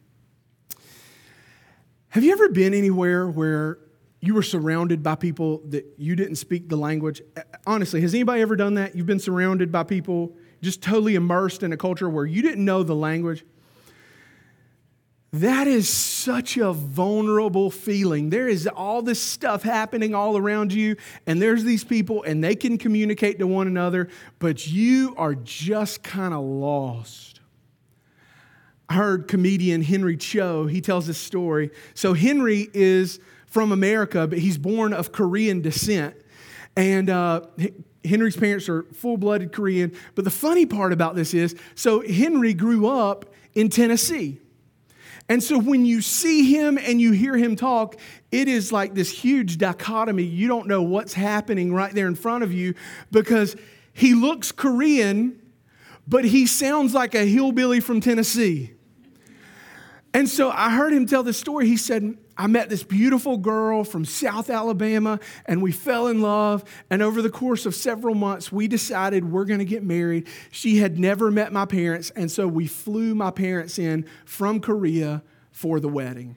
Have 2.11 2.23
you 2.23 2.31
ever 2.31 2.49
been 2.49 2.75
anywhere 2.75 3.29
where 3.29 3.79
you 4.21 4.35
were 4.35 4.43
surrounded 4.43 5.03
by 5.03 5.17
people 5.17 5.63
that 5.71 5.85
you 5.99 6.15
didn't 6.15 6.37
speak 6.37 6.69
the 6.69 6.77
language? 6.77 7.21
Honestly, 7.67 8.01
has 8.03 8.15
anybody 8.15 8.41
ever 8.41 8.55
done 8.55 8.75
that? 8.75 8.95
You've 8.95 9.07
been 9.07 9.19
surrounded 9.19 9.73
by 9.73 9.83
people 9.83 10.37
just 10.63 10.81
totally 10.81 11.17
immersed 11.17 11.65
in 11.65 11.73
a 11.73 11.77
culture 11.77 12.09
where 12.09 12.25
you 12.25 12.41
didn't 12.41 12.65
know 12.65 12.85
the 12.85 12.95
language? 12.95 13.45
That 15.33 15.69
is 15.69 15.89
such 15.89 16.57
a 16.57 16.73
vulnerable 16.73 17.71
feeling. 17.71 18.31
There 18.31 18.49
is 18.49 18.67
all 18.67 19.01
this 19.01 19.23
stuff 19.23 19.63
happening 19.63 20.13
all 20.13 20.37
around 20.37 20.73
you, 20.73 20.97
and 21.25 21.41
there's 21.41 21.63
these 21.63 21.85
people, 21.85 22.25
and 22.25 22.43
they 22.43 22.57
can 22.57 22.79
communicate 22.79 23.39
to 23.39 23.47
one 23.47 23.69
another, 23.69 24.09
but 24.41 24.67
you 24.67 25.15
are 25.17 25.37
just 25.37 26.03
kind 26.03 26.35
of 26.35 26.41
lost. 26.41 27.41
I 28.89 28.95
heard 28.95 29.29
comedian 29.29 29.83
Henry 29.83 30.17
Cho, 30.17 30.67
he 30.67 30.81
tells 30.81 31.07
this 31.07 31.19
story. 31.19 31.71
So, 31.95 32.13
Henry 32.13 32.69
is 32.75 33.21
from 33.47 33.71
America, 33.71 34.27
but 34.27 34.39
he's 34.39 34.59
born 34.59 34.93
of 34.93 35.13
Korean 35.13 35.61
descent. 35.61 36.17
And 36.77 37.09
uh, 37.09 37.43
Henry's 38.05 38.37
parents 38.37 38.69
are 38.69 38.83
full 38.95 39.17
blooded 39.17 39.53
Korean. 39.53 39.93
But 40.17 40.25
the 40.25 40.31
funny 40.31 40.67
part 40.67 40.93
about 40.93 41.15
this 41.15 41.35
is 41.35 41.55
so, 41.77 42.01
Henry 42.01 42.53
grew 42.53 42.89
up 42.89 43.33
in 43.55 43.69
Tennessee. 43.69 44.41
And 45.31 45.41
so 45.41 45.61
when 45.61 45.87
you 45.87 46.03
see 46.03 46.53
him 46.53 46.77
and 46.77 47.01
you 47.01 47.13
hear 47.13 47.37
him 47.37 47.55
talk, 47.55 47.97
it 48.33 48.49
is 48.49 48.73
like 48.73 48.95
this 48.95 49.13
huge 49.13 49.59
dichotomy. 49.59 50.25
You 50.25 50.49
don't 50.49 50.67
know 50.67 50.83
what's 50.83 51.15
happening 51.15 51.73
right 51.73 51.95
there 51.95 52.09
in 52.09 52.17
front 52.17 52.43
of 52.43 52.53
you 52.53 52.75
because 53.13 53.55
he 53.93 54.13
looks 54.15 54.51
Korean, 54.51 55.41
but 56.09 56.25
he 56.25 56.47
sounds 56.47 56.95
like 56.95 57.15
a 57.15 57.25
hillbilly 57.25 57.79
from 57.79 58.01
Tennessee. 58.01 58.73
And 60.13 60.29
so 60.29 60.51
I 60.51 60.71
heard 60.71 60.93
him 60.93 61.07
tell 61.07 61.23
this 61.23 61.39
story. 61.39 61.69
He 61.69 61.77
said, 61.77 62.17
I 62.37 62.47
met 62.49 62.69
this 62.69 62.83
beautiful 62.83 63.37
girl 63.37 63.85
from 63.85 64.05
South 64.05 64.51
Alabama 64.51 65.21
and 65.47 65.63
we 65.63 65.71
fell 65.71 66.09
in 66.09 66.21
love. 66.21 66.65
And 66.91 67.01
over 67.01 67.23
the 67.23 67.31
course 67.31 67.65
of 67.65 67.75
several 67.75 68.15
months, 68.15 68.51
we 68.51 68.67
decided 68.67 69.31
we're 69.31 69.45
going 69.45 69.61
to 69.61 69.65
get 69.65 69.85
married. 69.85 70.27
She 70.51 70.79
had 70.79 70.99
never 70.99 71.31
met 71.31 71.53
my 71.53 71.65
parents. 71.65 72.11
And 72.11 72.31
so 72.31 72.49
we 72.49 72.67
flew 72.67 73.15
my 73.15 73.31
parents 73.31 73.79
in 73.79 74.05
from 74.25 74.61
Korea 74.61 75.23
for 75.53 75.79
the 75.79 75.89
wedding. 75.89 76.37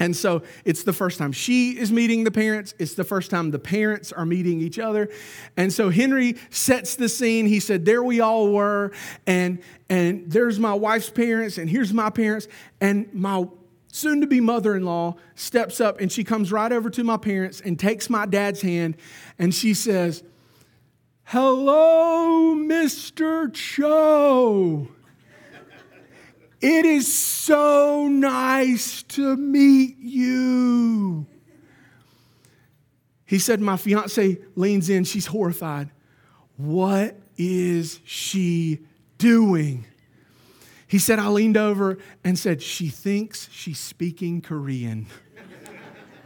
And 0.00 0.16
so 0.16 0.42
it's 0.64 0.82
the 0.82 0.94
first 0.94 1.18
time 1.18 1.30
she 1.30 1.78
is 1.78 1.92
meeting 1.92 2.24
the 2.24 2.30
parents. 2.30 2.74
It's 2.78 2.94
the 2.94 3.04
first 3.04 3.30
time 3.30 3.50
the 3.50 3.58
parents 3.58 4.10
are 4.12 4.24
meeting 4.24 4.60
each 4.60 4.78
other. 4.78 5.10
And 5.56 5.72
so 5.72 5.90
Henry 5.90 6.36
sets 6.48 6.96
the 6.96 7.08
scene. 7.08 7.46
He 7.46 7.60
said, 7.60 7.84
There 7.84 8.02
we 8.02 8.20
all 8.20 8.50
were. 8.50 8.92
And, 9.26 9.60
and 9.90 10.30
there's 10.32 10.58
my 10.58 10.74
wife's 10.74 11.10
parents, 11.10 11.58
and 11.58 11.68
here's 11.68 11.92
my 11.92 12.08
parents. 12.08 12.48
And 12.80 13.12
my 13.12 13.46
soon 13.92 14.20
to 14.22 14.26
be 14.26 14.40
mother 14.40 14.74
in 14.74 14.84
law 14.84 15.16
steps 15.34 15.80
up 15.80 16.00
and 16.00 16.12
she 16.12 16.22
comes 16.22 16.52
right 16.52 16.70
over 16.70 16.88
to 16.90 17.02
my 17.02 17.16
parents 17.16 17.60
and 17.60 17.78
takes 17.78 18.08
my 18.08 18.24
dad's 18.24 18.62
hand. 18.62 18.96
And 19.38 19.54
she 19.54 19.74
says, 19.74 20.22
Hello, 21.24 22.54
Mr. 22.54 23.52
Cho. 23.52 24.88
It 26.60 26.84
is 26.84 27.10
so 27.10 28.06
nice 28.08 29.02
to 29.04 29.36
meet 29.36 29.96
you. 29.98 31.26
He 33.24 33.38
said, 33.38 33.60
My 33.60 33.76
fiance 33.76 34.38
leans 34.56 34.90
in, 34.90 35.04
she's 35.04 35.26
horrified. 35.26 35.90
What 36.56 37.16
is 37.38 38.00
she 38.04 38.80
doing? 39.16 39.86
He 40.86 40.98
said, 40.98 41.18
I 41.18 41.28
leaned 41.28 41.56
over 41.56 41.98
and 42.24 42.38
said, 42.38 42.60
She 42.60 42.88
thinks 42.88 43.48
she's 43.50 43.78
speaking 43.78 44.42
Korean. 44.42 45.06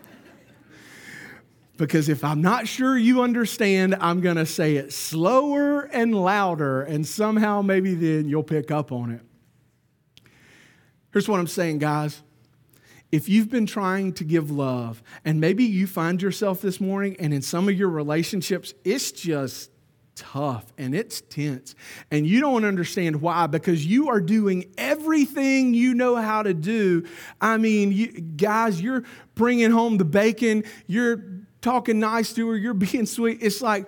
because 1.76 2.08
if 2.08 2.24
I'm 2.24 2.42
not 2.42 2.66
sure 2.66 2.98
you 2.98 3.22
understand, 3.22 3.94
I'm 4.00 4.20
going 4.20 4.36
to 4.36 4.46
say 4.46 4.76
it 4.76 4.92
slower 4.92 5.82
and 5.82 6.12
louder, 6.12 6.82
and 6.82 7.06
somehow 7.06 7.62
maybe 7.62 7.94
then 7.94 8.28
you'll 8.28 8.42
pick 8.42 8.72
up 8.72 8.90
on 8.90 9.12
it. 9.12 9.20
Here's 11.14 11.28
what 11.28 11.38
I'm 11.38 11.46
saying, 11.46 11.78
guys. 11.78 12.24
If 13.12 13.28
you've 13.28 13.48
been 13.48 13.66
trying 13.66 14.14
to 14.14 14.24
give 14.24 14.50
love, 14.50 15.00
and 15.24 15.40
maybe 15.40 15.62
you 15.62 15.86
find 15.86 16.20
yourself 16.20 16.60
this 16.60 16.80
morning, 16.80 17.14
and 17.20 17.32
in 17.32 17.40
some 17.40 17.68
of 17.68 17.78
your 17.78 17.88
relationships, 17.88 18.74
it's 18.82 19.12
just 19.12 19.70
tough 20.16 20.72
and 20.76 20.92
it's 20.92 21.20
tense, 21.20 21.76
and 22.10 22.26
you 22.26 22.40
don't 22.40 22.64
understand 22.64 23.20
why, 23.20 23.46
because 23.46 23.86
you 23.86 24.08
are 24.08 24.20
doing 24.20 24.74
everything 24.76 25.72
you 25.72 25.94
know 25.94 26.16
how 26.16 26.42
to 26.42 26.52
do. 26.52 27.06
I 27.40 27.58
mean, 27.58 27.92
you, 27.92 28.08
guys, 28.08 28.82
you're 28.82 29.04
bringing 29.36 29.70
home 29.70 29.98
the 29.98 30.04
bacon, 30.04 30.64
you're 30.88 31.22
talking 31.62 32.00
nice 32.00 32.32
to 32.32 32.48
her, 32.48 32.56
you're 32.56 32.74
being 32.90 33.06
sweet. 33.06 33.38
It's 33.40 33.62
like, 33.62 33.86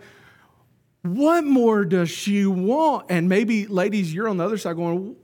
what 1.03 1.43
more 1.43 1.85
does 1.85 2.09
she 2.09 2.47
want? 2.47 3.07
And 3.09 3.29
maybe, 3.29 3.67
ladies, 3.67 4.15
you're 4.15 4.29
on 4.29 4.37
the 4.37 4.45
other 4.45 4.59
side 4.59 4.77
going, 4.77 5.17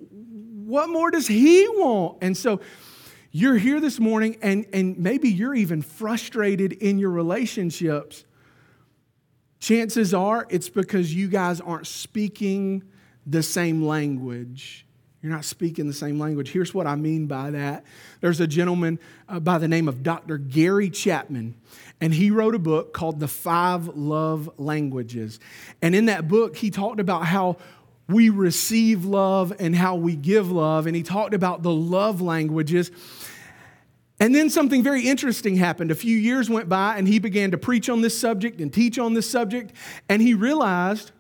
what 0.73 0.89
more 0.89 1.11
does 1.11 1.27
he 1.27 1.69
want? 1.69 2.17
And 2.23 2.35
so 2.35 2.63
you're 3.31 3.59
here 3.59 3.79
this 3.79 4.01
morning, 4.01 4.39
and, 4.41 4.65
and 4.73 4.99
maybe 4.99 5.29
you're 5.29 5.55
even 5.55 5.83
frustrated 5.83 6.73
in 6.73 6.99
your 6.99 7.11
relationships. 7.11 8.25
Chances 9.61 10.15
are 10.15 10.47
it's 10.49 10.71
because 10.71 11.15
you 11.15 11.29
guys 11.29 11.61
aren't 11.61 11.87
speaking 11.87 12.85
the 13.27 13.43
same 13.43 13.85
language. 13.85 14.87
You're 15.21 15.31
not 15.31 15.45
speaking 15.45 15.89
the 15.89 15.93
same 15.93 16.19
language. 16.19 16.51
Here's 16.51 16.73
what 16.73 16.87
I 16.87 16.97
mean 16.97 17.27
by 17.27 17.51
that. 17.51 17.85
There's 18.23 18.41
a 18.41 18.47
gentleman 18.47 18.99
uh, 19.29 19.41
by 19.41 19.59
the 19.59 19.69
name 19.69 19.89
of 19.89 20.03
Dr. 20.03 20.39
Gary 20.39 20.89
Chapman, 20.89 21.55
and 22.01 22.15
he 22.15 22.31
wrote 22.31 22.55
a 22.55 22.59
book 22.59 22.95
called 22.95 23.21
The 23.21 23.29
Five 23.29 23.89
Love 23.89 24.51
Languages. 24.57 25.39
And 25.83 25.95
in 25.95 26.07
that 26.07 26.29
book, 26.29 26.57
he 26.57 26.71
talked 26.71 26.99
about 26.99 27.27
how 27.27 27.59
we 28.13 28.29
receive 28.29 29.05
love 29.05 29.53
and 29.59 29.75
how 29.75 29.97
we 29.97 30.17
give 30.17 30.51
love. 30.51 30.87
And 30.87 30.95
he 30.95 31.03
talked 31.03 31.35
about 31.35 31.63
the 31.63 31.73
love 31.73 32.21
languages. 32.21 32.91
And 34.21 34.35
then 34.35 34.51
something 34.51 34.83
very 34.83 35.03
interesting 35.09 35.57
happened. 35.57 35.91
A 35.91 35.97
few 35.97 36.17
years 36.17 36.49
went 36.49 36.69
by, 36.69 36.97
and 36.97 37.09
he 37.09 37.19
began 37.19 37.51
to 37.51 37.59
preach 37.59 37.89
on 37.89 38.03
this 38.03 38.19
subject 38.19 38.61
and 38.61 38.73
teach 38.73 38.99
on 38.99 39.15
this 39.15 39.29
subject. 39.29 39.73
And 40.09 40.23
he 40.23 40.35
realized 40.35 41.11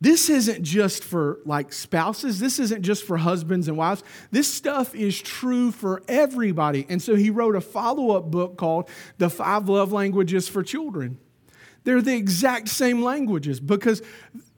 this 0.00 0.28
isn't 0.28 0.62
just 0.62 1.04
for 1.04 1.38
like 1.44 1.72
spouses, 1.72 2.38
this 2.38 2.58
isn't 2.58 2.82
just 2.82 3.04
for 3.04 3.16
husbands 3.16 3.68
and 3.68 3.76
wives. 3.76 4.02
This 4.30 4.52
stuff 4.52 4.94
is 4.94 5.20
true 5.20 5.70
for 5.70 6.02
everybody. 6.08 6.84
And 6.88 7.00
so 7.00 7.14
he 7.14 7.30
wrote 7.30 7.56
a 7.56 7.60
follow 7.60 8.16
up 8.16 8.30
book 8.30 8.56
called 8.56 8.90
The 9.18 9.30
Five 9.30 9.68
Love 9.68 9.92
Languages 9.92 10.48
for 10.48 10.62
Children. 10.62 11.18
They're 11.84 12.02
the 12.02 12.16
exact 12.16 12.68
same 12.68 13.02
languages 13.02 13.60
because 13.60 14.02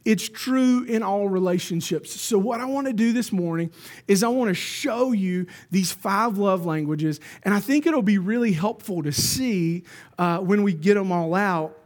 it's 0.04 0.28
true 0.28 0.84
in 0.84 1.02
all 1.02 1.28
relationships. 1.28 2.20
So, 2.20 2.38
what 2.38 2.60
I 2.60 2.64
want 2.64 2.86
to 2.86 2.92
do 2.92 3.12
this 3.12 3.32
morning 3.32 3.70
is 4.06 4.22
I 4.22 4.28
want 4.28 4.48
to 4.48 4.54
show 4.54 5.12
you 5.12 5.46
these 5.70 5.92
five 5.92 6.38
love 6.38 6.64
languages, 6.64 7.20
and 7.42 7.52
I 7.52 7.60
think 7.60 7.86
it'll 7.86 8.02
be 8.02 8.18
really 8.18 8.52
helpful 8.52 9.02
to 9.02 9.12
see 9.12 9.84
uh, 10.18 10.38
when 10.38 10.62
we 10.62 10.72
get 10.72 10.94
them 10.94 11.12
all 11.12 11.34
out, 11.34 11.76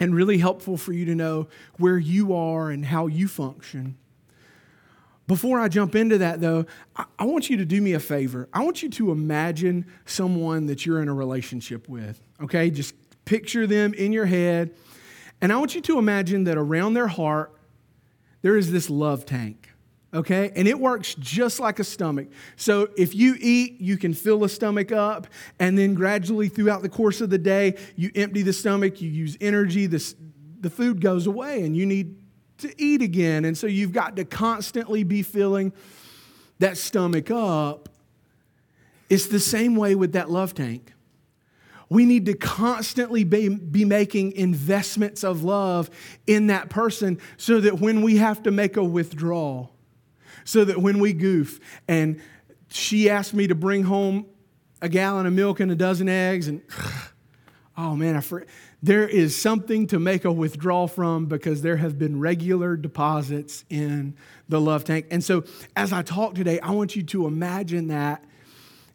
and 0.00 0.14
really 0.14 0.38
helpful 0.38 0.76
for 0.76 0.92
you 0.92 1.04
to 1.06 1.14
know 1.14 1.48
where 1.78 1.98
you 1.98 2.34
are 2.34 2.70
and 2.70 2.84
how 2.84 3.06
you 3.06 3.26
function. 3.26 3.96
Before 5.26 5.60
I 5.60 5.68
jump 5.68 5.94
into 5.94 6.18
that, 6.18 6.40
though, 6.40 6.64
I, 6.96 7.04
I 7.18 7.24
want 7.24 7.50
you 7.50 7.56
to 7.58 7.64
do 7.64 7.82
me 7.82 7.92
a 7.92 8.00
favor. 8.00 8.48
I 8.52 8.64
want 8.64 8.82
you 8.82 8.88
to 8.90 9.10
imagine 9.10 9.86
someone 10.06 10.66
that 10.66 10.86
you're 10.86 11.02
in 11.02 11.08
a 11.08 11.14
relationship 11.14 11.88
with, 11.88 12.22
okay? 12.42 12.70
Just 12.70 12.94
picture 13.24 13.66
them 13.66 13.92
in 13.92 14.12
your 14.12 14.24
head 14.24 14.74
and 15.40 15.52
I 15.52 15.56
want 15.56 15.74
you 15.74 15.80
to 15.82 15.98
imagine 15.98 16.44
that 16.44 16.56
around 16.56 16.94
their 16.94 17.08
heart, 17.08 17.54
there 18.42 18.56
is 18.56 18.70
this 18.70 18.88
love 18.88 19.24
tank, 19.26 19.68
okay? 20.14 20.52
And 20.54 20.68
it 20.68 20.78
works 20.78 21.14
just 21.18 21.60
like 21.60 21.78
a 21.78 21.84
stomach. 21.84 22.28
So 22.56 22.88
if 22.96 23.14
you 23.14 23.36
eat, 23.40 23.80
you 23.80 23.96
can 23.96 24.14
fill 24.14 24.40
the 24.40 24.48
stomach 24.48 24.92
up, 24.92 25.26
and 25.58 25.76
then 25.76 25.94
gradually 25.94 26.48
throughout 26.48 26.82
the 26.82 26.88
course 26.88 27.20
of 27.20 27.30
the 27.30 27.38
day, 27.38 27.76
you 27.96 28.10
empty 28.14 28.42
the 28.42 28.52
stomach, 28.52 29.00
you 29.00 29.10
use 29.10 29.36
energy, 29.40 29.86
this, 29.86 30.14
the 30.60 30.70
food 30.70 31.00
goes 31.00 31.26
away, 31.26 31.62
and 31.62 31.76
you 31.76 31.86
need 31.86 32.16
to 32.58 32.72
eat 32.82 33.02
again. 33.02 33.44
And 33.44 33.56
so 33.56 33.66
you've 33.66 33.92
got 33.92 34.16
to 34.16 34.24
constantly 34.24 35.04
be 35.04 35.22
filling 35.22 35.72
that 36.58 36.76
stomach 36.76 37.30
up. 37.30 37.88
It's 39.08 39.26
the 39.26 39.40
same 39.40 39.76
way 39.76 39.94
with 39.94 40.12
that 40.12 40.28
love 40.30 40.54
tank. 40.54 40.92
We 41.90 42.04
need 42.04 42.26
to 42.26 42.34
constantly 42.34 43.24
be, 43.24 43.48
be 43.48 43.84
making 43.84 44.32
investments 44.32 45.24
of 45.24 45.42
love 45.42 45.90
in 46.26 46.48
that 46.48 46.68
person 46.68 47.18
so 47.36 47.60
that 47.60 47.80
when 47.80 48.02
we 48.02 48.18
have 48.18 48.42
to 48.42 48.50
make 48.50 48.76
a 48.76 48.84
withdrawal, 48.84 49.72
so 50.44 50.64
that 50.64 50.80
when 50.80 50.98
we 50.98 51.12
goof 51.12 51.60
and 51.88 52.20
she 52.68 53.08
asked 53.08 53.32
me 53.32 53.46
to 53.46 53.54
bring 53.54 53.84
home 53.84 54.26
a 54.82 54.88
gallon 54.88 55.26
of 55.26 55.32
milk 55.32 55.60
and 55.60 55.70
a 55.72 55.74
dozen 55.74 56.08
eggs, 56.08 56.48
and 56.48 56.62
oh 57.76 57.96
man, 57.96 58.16
I 58.16 58.22
there 58.82 59.08
is 59.08 59.36
something 59.40 59.88
to 59.88 59.98
make 59.98 60.24
a 60.24 60.30
withdrawal 60.30 60.86
from 60.86 61.26
because 61.26 61.62
there 61.62 61.76
have 61.78 61.98
been 61.98 62.20
regular 62.20 62.76
deposits 62.76 63.64
in 63.68 64.14
the 64.48 64.60
love 64.60 64.84
tank. 64.84 65.06
And 65.10 65.22
so, 65.24 65.44
as 65.74 65.92
I 65.92 66.02
talk 66.02 66.34
today, 66.34 66.60
I 66.60 66.70
want 66.70 66.94
you 66.94 67.02
to 67.04 67.26
imagine 67.26 67.88
that 67.88 68.24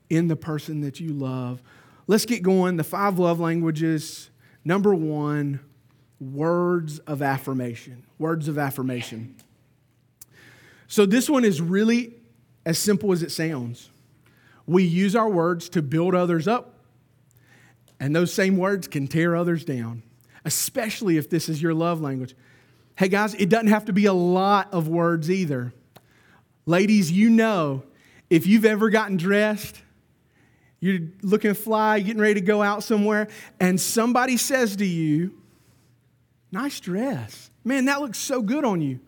in 0.09 0.27
the 0.27 0.35
person 0.35 0.81
that 0.81 0.99
you 0.99 1.09
love 1.09 1.61
let's 2.07 2.25
get 2.25 2.43
going. 2.43 2.77
The 2.77 2.83
five 2.83 3.19
love 3.19 3.39
languages. 3.39 4.29
Number 4.65 4.93
one, 4.95 5.59
words 6.19 6.99
of 6.99 7.21
affirmation. 7.21 8.05
Words 8.17 8.47
of 8.47 8.57
affirmation. 8.57 9.35
So 10.87 11.05
this 11.05 11.29
one 11.29 11.43
is 11.43 11.59
really 11.59 12.13
as 12.65 12.77
simple 12.77 13.11
as 13.11 13.23
it 13.23 13.31
sounds. 13.31 13.89
we 14.65 14.83
use 14.83 15.15
our 15.15 15.27
words 15.27 15.67
to 15.69 15.81
build 15.81 16.15
others 16.15 16.47
up, 16.47 16.75
and 17.99 18.15
those 18.15 18.33
same 18.33 18.55
words 18.55 18.87
can 18.87 19.07
tear 19.07 19.35
others 19.35 19.65
down, 19.65 20.03
especially 20.45 21.17
if 21.17 21.29
this 21.29 21.49
is 21.49 21.61
your 21.61 21.73
love 21.73 21.99
language. 21.99 22.33
Hey 22.95 23.09
guys, 23.09 23.33
it 23.33 23.49
doesn't 23.49 23.67
have 23.67 23.85
to 23.85 23.93
be 23.93 24.05
a 24.05 24.13
lot 24.13 24.71
of 24.71 24.87
words 24.87 25.29
either. 25.29 25.73
Ladies, 26.65 27.11
you 27.11 27.29
know, 27.29 27.83
if 28.29 28.47
you've 28.47 28.63
ever 28.63 28.89
gotten 28.89 29.17
dressed, 29.17 29.81
you're 30.83 30.99
looking 31.21 31.53
fly, 31.53 32.01
getting 32.01 32.21
ready 32.21 32.35
to 32.35 32.41
go 32.41 32.61
out 32.61 32.83
somewhere, 32.83 33.29
and 33.57 33.79
somebody 33.79 34.35
says 34.35 34.75
to 34.75 34.85
you, 34.85 35.33
Nice 36.51 36.79
dress. 36.81 37.49
Man, 37.63 37.85
that 37.85 38.01
looks 38.01 38.19
so 38.19 38.41
good 38.41 38.63
on 38.63 38.79
you. 38.79 38.99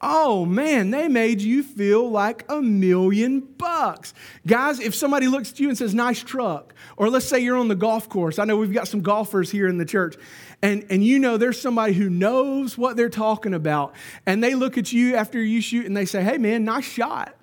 Oh 0.00 0.44
man, 0.44 0.90
they 0.90 1.08
made 1.08 1.40
you 1.40 1.62
feel 1.62 2.10
like 2.10 2.44
a 2.50 2.60
million 2.60 3.40
bucks. 3.40 4.12
Guys, 4.46 4.80
if 4.80 4.94
somebody 4.94 5.28
looks 5.28 5.52
at 5.52 5.60
you 5.60 5.68
and 5.68 5.78
says, 5.78 5.94
nice 5.94 6.22
truck, 6.22 6.74
or 6.96 7.10
let's 7.10 7.26
say 7.26 7.38
you're 7.38 7.56
on 7.56 7.68
the 7.68 7.76
golf 7.76 8.08
course, 8.08 8.38
I 8.38 8.44
know 8.44 8.56
we've 8.56 8.72
got 8.72 8.88
some 8.88 9.02
golfers 9.02 9.50
here 9.50 9.68
in 9.68 9.78
the 9.78 9.84
church, 9.84 10.16
and, 10.62 10.84
and 10.90 11.04
you 11.04 11.18
know 11.18 11.36
there's 11.36 11.60
somebody 11.60 11.92
who 11.92 12.10
knows 12.10 12.76
what 12.76 12.96
they're 12.96 13.08
talking 13.08 13.54
about, 13.54 13.94
and 14.26 14.42
they 14.42 14.54
look 14.54 14.76
at 14.76 14.92
you 14.92 15.14
after 15.14 15.40
you 15.40 15.60
shoot 15.60 15.86
and 15.86 15.96
they 15.96 16.06
say, 16.06 16.24
hey 16.24 16.38
man, 16.38 16.64
nice 16.64 16.84
shot. 16.84 17.36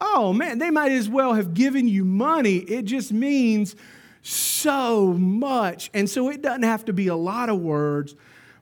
Oh 0.00 0.32
man, 0.32 0.58
they 0.58 0.70
might 0.70 0.92
as 0.92 1.08
well 1.08 1.34
have 1.34 1.54
given 1.54 1.88
you 1.88 2.04
money. 2.04 2.56
It 2.56 2.84
just 2.84 3.12
means 3.12 3.74
so 4.22 5.12
much. 5.12 5.90
And 5.94 6.08
so 6.08 6.28
it 6.28 6.42
doesn't 6.42 6.62
have 6.62 6.84
to 6.86 6.92
be 6.92 7.08
a 7.08 7.16
lot 7.16 7.48
of 7.48 7.60
words, 7.60 8.14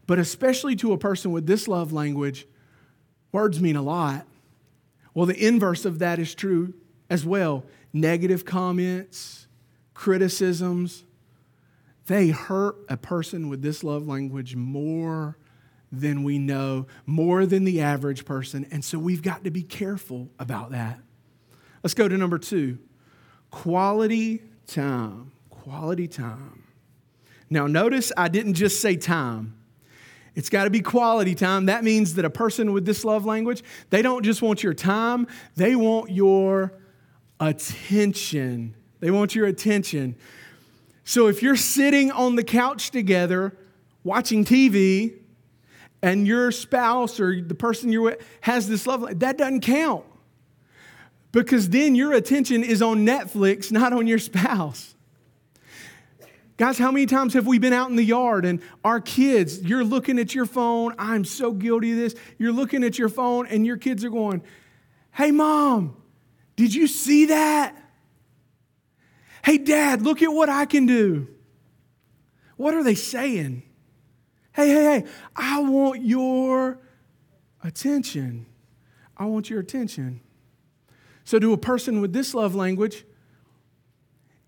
but 0.07 0.19
especially 0.19 0.77
to 0.77 0.93
a 0.93 0.99
person 0.99 1.33
with 1.33 1.47
this 1.47 1.69
love 1.69 1.93
language 1.93 2.47
Words 3.37 3.61
mean 3.61 3.77
a 3.77 3.83
lot. 3.83 4.27
Well, 5.13 5.27
the 5.27 5.47
inverse 5.47 5.85
of 5.85 5.99
that 5.99 6.19
is 6.19 6.35
true 6.35 6.73
as 7.11 7.27
well. 7.27 7.65
Negative 7.93 8.47
comments, 8.47 9.47
criticisms, 9.93 11.05
they 12.07 12.29
hurt 12.29 12.77
a 12.89 12.97
person 12.97 13.51
with 13.51 13.61
this 13.61 13.85
love 13.85 14.09
language 14.09 14.57
more 14.57 15.37
than 15.93 16.23
we 16.23 16.39
know, 16.39 16.87
more 17.05 17.45
than 17.45 17.65
the 17.65 17.83
average 17.83 18.25
person. 18.25 18.67
And 18.71 18.83
so 18.83 18.99
we've 18.99 19.21
got 19.23 19.45
to 19.45 19.51
be 19.51 19.63
careful 19.63 20.31
about 20.39 20.71
that. 20.71 20.99
Let's 21.87 21.95
go 21.95 22.09
to 22.09 22.19
number 22.19 22.37
two 22.37 22.79
quality 23.53 24.43
time. 24.67 25.31
Quality 25.51 26.09
time. 26.09 26.65
Now, 27.49 27.69
notice 27.69 28.11
I 28.17 28.27
didn't 28.27 28.55
just 28.55 28.81
say 28.81 28.97
time. 28.97 29.57
It's 30.35 30.49
got 30.49 30.65
to 30.65 30.71
be 30.71 30.81
quality 30.81 31.37
time. 31.37 31.67
That 31.67 31.85
means 31.85 32.15
that 32.15 32.25
a 32.25 32.29
person 32.29 32.73
with 32.73 32.87
this 32.87 33.05
love 33.05 33.25
language, 33.25 33.63
they 33.91 34.03
don't 34.03 34.25
just 34.25 34.43
want 34.43 34.65
your 34.65 34.75
time, 34.75 35.29
they 35.55 35.77
want 35.77 36.11
your 36.11 36.73
attention. 37.39 38.75
They 38.99 39.13
want 39.13 39.37
your 39.37 39.47
attention. 39.47 40.17
So 41.05 41.29
if 41.29 41.41
you're 41.41 41.55
sitting 41.55 42.11
on 42.11 42.35
the 42.35 42.43
couch 42.43 42.91
together 42.91 43.57
watching 44.03 44.45
TV 44.45 45.19
and 46.03 46.27
your 46.27 46.51
spouse 46.51 47.21
or 47.21 47.41
the 47.41 47.55
person 47.55 47.93
you're 47.93 48.03
with 48.03 48.29
has 48.41 48.69
this 48.69 48.89
love, 48.89 49.21
that 49.21 49.39
doesn't 49.39 49.61
count. 49.61 50.05
Because 51.33 51.69
then 51.69 51.95
your 51.95 52.13
attention 52.13 52.65
is 52.65 52.81
on 52.81 53.07
Netflix, 53.07 53.71
not 53.71 53.93
on 53.93 54.07
your 54.07 54.19
spouse. 54.19 54.95
Guys, 56.57 56.79
how 56.79 56.91
many 56.91 57.05
times 57.05 57.35
have 57.35 57.47
we 57.47 57.59
been 57.59 57.75
out 57.75 57.91
in 57.91 57.97
the 57.97 58.05
yard 58.05 58.47
and 58.47 58.63
our 58.83 58.99
kids, 58.99 59.61
you're 59.61 59.85
looking 59.85 60.19
at 60.19 60.35
your 60.35 60.47
phone? 60.47 60.95
I'm 60.99 61.25
so 61.25 61.53
guilty 61.53 61.93
of 61.93 61.99
this. 61.99 62.15
You're 62.39 62.53
looking 62.53 62.83
at 62.83 62.99
your 62.99 63.11
phone 63.11 63.47
and 63.47 63.67
your 63.67 63.77
kids 63.77 64.05
are 64.05 64.11
going, 64.11 64.43
Hey, 65.13 65.31
mom, 65.31 65.97
did 66.57 66.75
you 66.75 66.87
see 66.87 67.27
that? 67.27 67.77
Hey, 69.45 69.59
dad, 69.59 70.03
look 70.03 70.23
at 70.23 70.33
what 70.33 70.49
I 70.49 70.65
can 70.65 70.87
do. 70.87 71.29
What 72.57 72.75
are 72.75 72.83
they 72.83 72.95
saying? 72.95 73.63
Hey, 74.55 74.69
hey, 74.69 74.85
hey, 74.85 75.05
I 75.35 75.61
want 75.61 76.03
your 76.03 76.79
attention. 77.63 78.47
I 79.17 79.27
want 79.27 79.51
your 79.51 79.61
attention. 79.61 80.21
So, 81.27 81.39
to 81.39 81.53
a 81.53 81.59
person 81.59 82.01
with 82.01 82.13
this 82.13 82.33
love 82.35 82.55
language, 82.55 83.05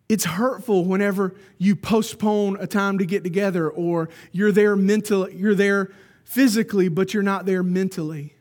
it's 0.09 0.25
hurtful 0.25 0.85
whenever 0.85 1.35
you 1.59 1.77
postpone 1.77 2.57
a 2.61 2.67
time 2.67 2.99
to 2.99 3.05
get 3.05 3.25
together 3.25 3.69
or 3.69 4.09
you're 4.33 4.53
there 4.53 4.75
mentally, 4.75 5.37
you're 5.37 5.57
there 5.57 5.91
physically, 6.25 6.89
but 6.89 7.13
you're 7.13 7.23
not 7.23 7.47
there 7.47 7.63
mentally. 7.63 8.35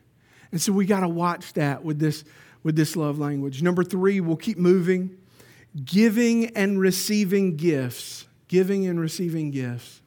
And 0.52 0.60
so 0.60 0.72
we 0.72 0.86
got 0.86 1.00
to 1.00 1.08
watch 1.08 1.52
that 1.54 1.84
with 1.84 1.98
this, 1.98 2.24
with 2.62 2.76
this 2.76 2.96
love 2.96 3.18
language. 3.18 3.60
Number 3.60 3.84
three, 3.84 4.20
we'll 4.20 4.36
keep 4.36 4.56
moving. 4.56 5.18
Giving 5.84 6.56
and 6.56 6.80
receiving 6.80 7.56
gifts. 7.56 8.26
Giving 8.46 8.86
and 8.86 8.98
receiving 8.98 9.50
gifts. 9.50 10.00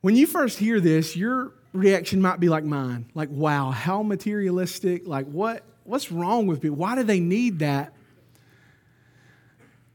When 0.00 0.16
you 0.16 0.26
first 0.26 0.58
hear 0.58 0.80
this, 0.80 1.16
your 1.16 1.52
reaction 1.72 2.20
might 2.20 2.40
be 2.40 2.48
like 2.48 2.64
mine. 2.64 3.10
Like, 3.14 3.28
wow, 3.30 3.70
how 3.70 4.02
materialistic. 4.02 5.06
Like, 5.06 5.26
what, 5.26 5.64
what's 5.84 6.10
wrong 6.10 6.46
with 6.46 6.60
people? 6.60 6.76
Why 6.76 6.96
do 6.96 7.02
they 7.02 7.20
need 7.20 7.60
that? 7.60 7.94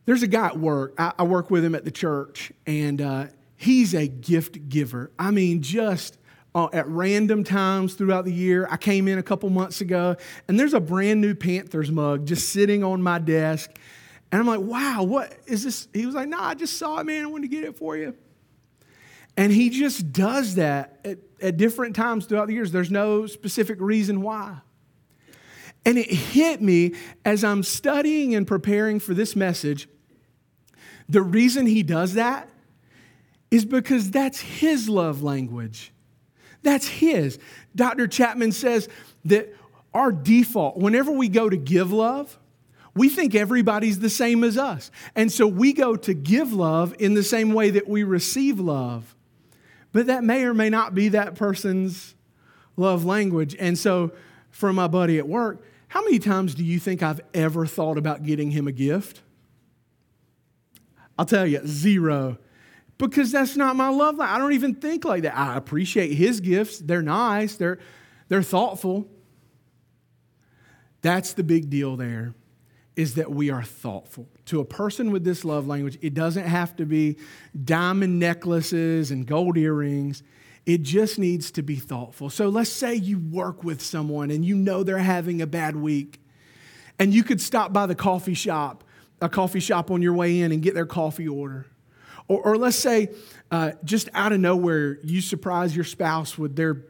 There's 0.06 0.23
a 0.23 0.28
guy 0.28 0.47
at 0.47 0.58
work, 0.58 0.95
I, 0.97 1.13
I 1.19 1.23
work 1.23 1.52
with 1.52 1.63
him 1.63 1.75
at 1.75 1.86
the 1.86 1.91
church, 1.91 2.52
and 2.65 2.99
uh, 2.99 3.25
he's 3.58 3.93
a 3.93 4.08
gift 4.08 4.69
giver. 4.69 5.12
I 5.19 5.30
mean, 5.30 5.62
just 5.62 6.17
uh, 6.56 6.67
at 6.73 6.88
random 6.88 7.43
times 7.43 7.93
throughout 7.93 8.25
the 8.25 8.34
year. 8.34 8.67
I 8.71 8.78
came 8.78 9.08
in 9.08 9.19
a 9.19 9.23
couple 9.23 9.49
months 9.49 9.82
ago, 9.82 10.15
and 10.47 10.60
there's 10.60 10.73
a 10.73 10.80
brand 10.80 11.21
new 11.21 11.36
Panthers 11.36 11.91
mug 11.91 12.25
just 12.25 12.49
sitting 12.49 12.84
on 12.84 13.02
my 13.02 13.19
desk. 13.19 13.71
And 14.32 14.39
I'm 14.39 14.47
like, 14.47 14.62
wow, 14.62 15.04
what 15.04 15.36
is 15.45 15.63
this? 15.63 15.88
He 15.93 16.06
was 16.06 16.15
like, 16.15 16.28
nah, 16.28 16.49
I 16.49 16.54
just 16.56 16.78
saw 16.78 16.99
it, 16.99 17.06
man. 17.06 17.23
I 17.23 17.28
wanted 17.28 17.49
to 17.49 17.56
get 17.56 17.63
it 17.63 17.78
for 17.78 17.97
you. 17.97 18.15
And 19.38 19.52
he 19.52 19.69
just 19.69 20.12
does 20.12 20.56
that 20.56 20.99
at, 21.06 21.19
at 21.41 21.58
different 21.58 21.95
times 21.95 22.25
throughout 22.25 22.47
the 22.47 22.54
years. 22.54 22.71
There's 22.71 22.91
no 22.91 23.25
specific 23.25 23.80
reason 23.80 24.21
why. 24.21 24.58
And 25.85 25.97
it 25.97 26.11
hit 26.11 26.61
me 26.61 26.93
as 27.25 27.43
I'm 27.43 27.63
studying 27.63 28.35
and 28.35 28.45
preparing 28.45 28.99
for 28.99 29.13
this 29.13 29.35
message 29.35 29.87
the 31.09 31.23
reason 31.23 31.65
he 31.65 31.81
does 31.81 32.13
that 32.13 32.47
is 33.49 33.65
because 33.65 34.11
that's 34.11 34.39
his 34.39 34.87
love 34.87 35.23
language. 35.23 35.91
That's 36.61 36.87
his. 36.87 37.39
Dr. 37.75 38.07
Chapman 38.07 38.51
says 38.51 38.87
that 39.25 39.55
our 39.91 40.11
default, 40.11 40.77
whenever 40.77 41.11
we 41.11 41.27
go 41.27 41.49
to 41.49 41.57
give 41.57 41.91
love, 41.91 42.37
we 42.93 43.09
think 43.09 43.33
everybody's 43.33 43.99
the 43.99 44.09
same 44.09 44.43
as 44.43 44.57
us. 44.57 44.91
And 45.15 45.31
so 45.31 45.47
we 45.47 45.73
go 45.73 45.95
to 45.95 46.13
give 46.13 46.53
love 46.53 46.93
in 46.99 47.15
the 47.15 47.23
same 47.23 47.53
way 47.53 47.71
that 47.71 47.87
we 47.87 48.03
receive 48.03 48.59
love. 48.59 49.15
But 49.91 50.07
that 50.07 50.23
may 50.23 50.43
or 50.43 50.53
may 50.53 50.69
not 50.69 50.93
be 50.93 51.09
that 51.09 51.33
person's 51.33 52.13
love 52.77 53.05
language. 53.05 53.55
And 53.57 53.77
so, 53.77 54.11
for 54.51 54.73
my 54.73 54.88
buddy 54.88 55.17
at 55.17 55.27
work, 55.27 55.63
how 55.89 56.03
many 56.03 56.19
times 56.19 56.55
do 56.55 56.63
you 56.63 56.79
think 56.79 57.01
I've 57.01 57.21
ever 57.33 57.65
thought 57.65 57.97
about 57.97 58.23
getting 58.23 58.51
him 58.51 58.67
a 58.67 58.71
gift? 58.71 59.21
I'll 61.17 61.25
tell 61.25 61.45
you, 61.45 61.65
zero. 61.65 62.38
Because 62.97 63.31
that's 63.31 63.55
not 63.55 63.75
my 63.75 63.89
love 63.89 64.17
life. 64.17 64.29
I 64.29 64.38
don't 64.38 64.53
even 64.53 64.75
think 64.75 65.05
like 65.05 65.23
that. 65.23 65.35
I 65.38 65.57
appreciate 65.57 66.13
his 66.13 66.41
gifts. 66.41 66.79
They're 66.79 67.01
nice, 67.01 67.55
they're, 67.55 67.79
they're 68.27 68.43
thoughtful. 68.43 69.07
That's 71.01 71.33
the 71.33 71.43
big 71.43 71.69
deal 71.69 71.95
there, 71.95 72.35
is 72.95 73.15
that 73.15 73.31
we 73.31 73.49
are 73.49 73.63
thoughtful. 73.63 74.27
To 74.47 74.59
a 74.59 74.65
person 74.65 75.12
with 75.12 75.23
this 75.23 75.45
love 75.45 75.65
language, 75.65 75.97
it 76.01 76.13
doesn't 76.13 76.45
have 76.45 76.75
to 76.75 76.85
be 76.85 77.17
diamond 77.63 78.19
necklaces 78.19 79.12
and 79.12 79.25
gold 79.25 79.57
earrings. 79.57 80.23
It 80.69 80.84
just 80.84 81.17
needs 81.17 81.49
to 81.51 81.63
be 81.63 81.77
thoughtful. 81.77 82.29
So 82.29 82.47
let's 82.47 82.69
say 82.69 82.93
you 82.93 83.17
work 83.17 83.63
with 83.63 83.82
someone 83.82 84.29
and 84.29 84.45
you 84.45 84.55
know 84.55 84.84
they're 84.84 84.99
having 84.99 85.41
a 85.41 85.47
bad 85.47 85.75
week, 85.75 86.21
and 86.99 87.12
you 87.12 87.23
could 87.23 87.41
stop 87.41 87.73
by 87.73 87.88
the 87.88 87.95
coffee 87.95 88.36
shop 88.36 88.84
a 89.21 89.29
coffee 89.29 89.60
shop 89.60 89.89
on 89.91 90.01
your 90.01 90.13
way 90.13 90.41
in 90.41 90.51
and 90.51 90.62
get 90.62 90.75
their 90.75 90.86
coffee 90.86 91.27
order. 91.27 91.65
Or, 92.27 92.41
or 92.41 92.58
let's 92.58 92.77
say, 92.77 93.10
uh, 93.51 93.71
just 93.84 94.10
out 94.13 94.32
of 94.32 94.39
nowhere, 94.39 94.99
you 95.03 95.21
surprise 95.21 95.75
your 95.75 95.86
spouse 95.86 96.38
with 96.38 96.55
their 96.55 96.86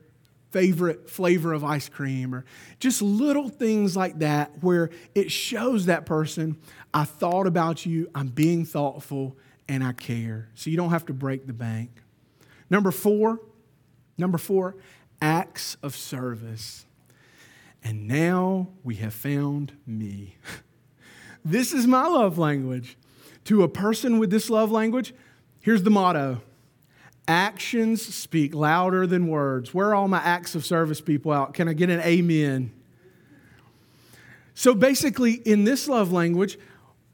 favorite 0.52 1.10
flavor 1.10 1.54
of 1.54 1.64
ice 1.64 1.88
cream, 1.88 2.36
or 2.36 2.44
just 2.80 3.02
little 3.02 3.50
things 3.50 3.96
like 3.96 4.20
that 4.20 4.62
where 4.62 4.90
it 5.14 5.32
shows 5.32 5.86
that 5.86 6.06
person, 6.06 6.58
I 6.94 7.06
thought 7.06 7.48
about 7.48 7.86
you, 7.86 8.10
I'm 8.14 8.28
being 8.28 8.66
thoughtful, 8.66 9.38
and 9.68 9.84
I 9.84 9.94
care. 9.94 10.50
So 10.56 10.70
you 10.70 10.78
don't 10.78 10.90
have 10.90 11.06
to 11.06 11.14
break 11.14 11.48
the 11.48 11.54
bank. 11.54 11.92
Number 12.70 12.92
four, 12.92 13.40
number 14.20 14.38
four, 14.38 14.76
acts 15.22 15.78
of 15.82 15.96
service. 15.96 16.86
And 17.84 18.08
now 18.08 18.68
we 18.84 18.96
have 18.96 19.14
found 19.14 19.74
me. 19.88 20.36
This 21.46 21.72
is 21.72 21.88
my 21.88 22.06
love 22.06 22.38
language. 22.38 22.98
To 23.46 23.64
a 23.64 23.70
person 23.70 24.20
with 24.20 24.30
this 24.30 24.50
love 24.50 24.72
language, 24.72 25.14
here's 25.62 25.84
the 25.84 25.90
motto 25.90 26.42
Actions 27.30 28.02
speak 28.02 28.56
louder 28.56 29.06
than 29.06 29.28
words. 29.28 29.74
Where 29.74 29.90
are 29.90 29.96
all 29.96 30.08
my 30.08 30.18
acts 30.18 30.56
of 30.56 30.66
service 30.66 31.00
people 31.00 31.32
out? 31.32 31.54
Can 31.54 31.68
I 31.68 31.74
get 31.74 31.92
an 31.92 32.02
amen? 32.02 32.72
So 34.56 34.74
basically, 34.74 35.34
in 35.34 35.64
this 35.64 35.88
love 35.88 36.12
language, 36.12 36.58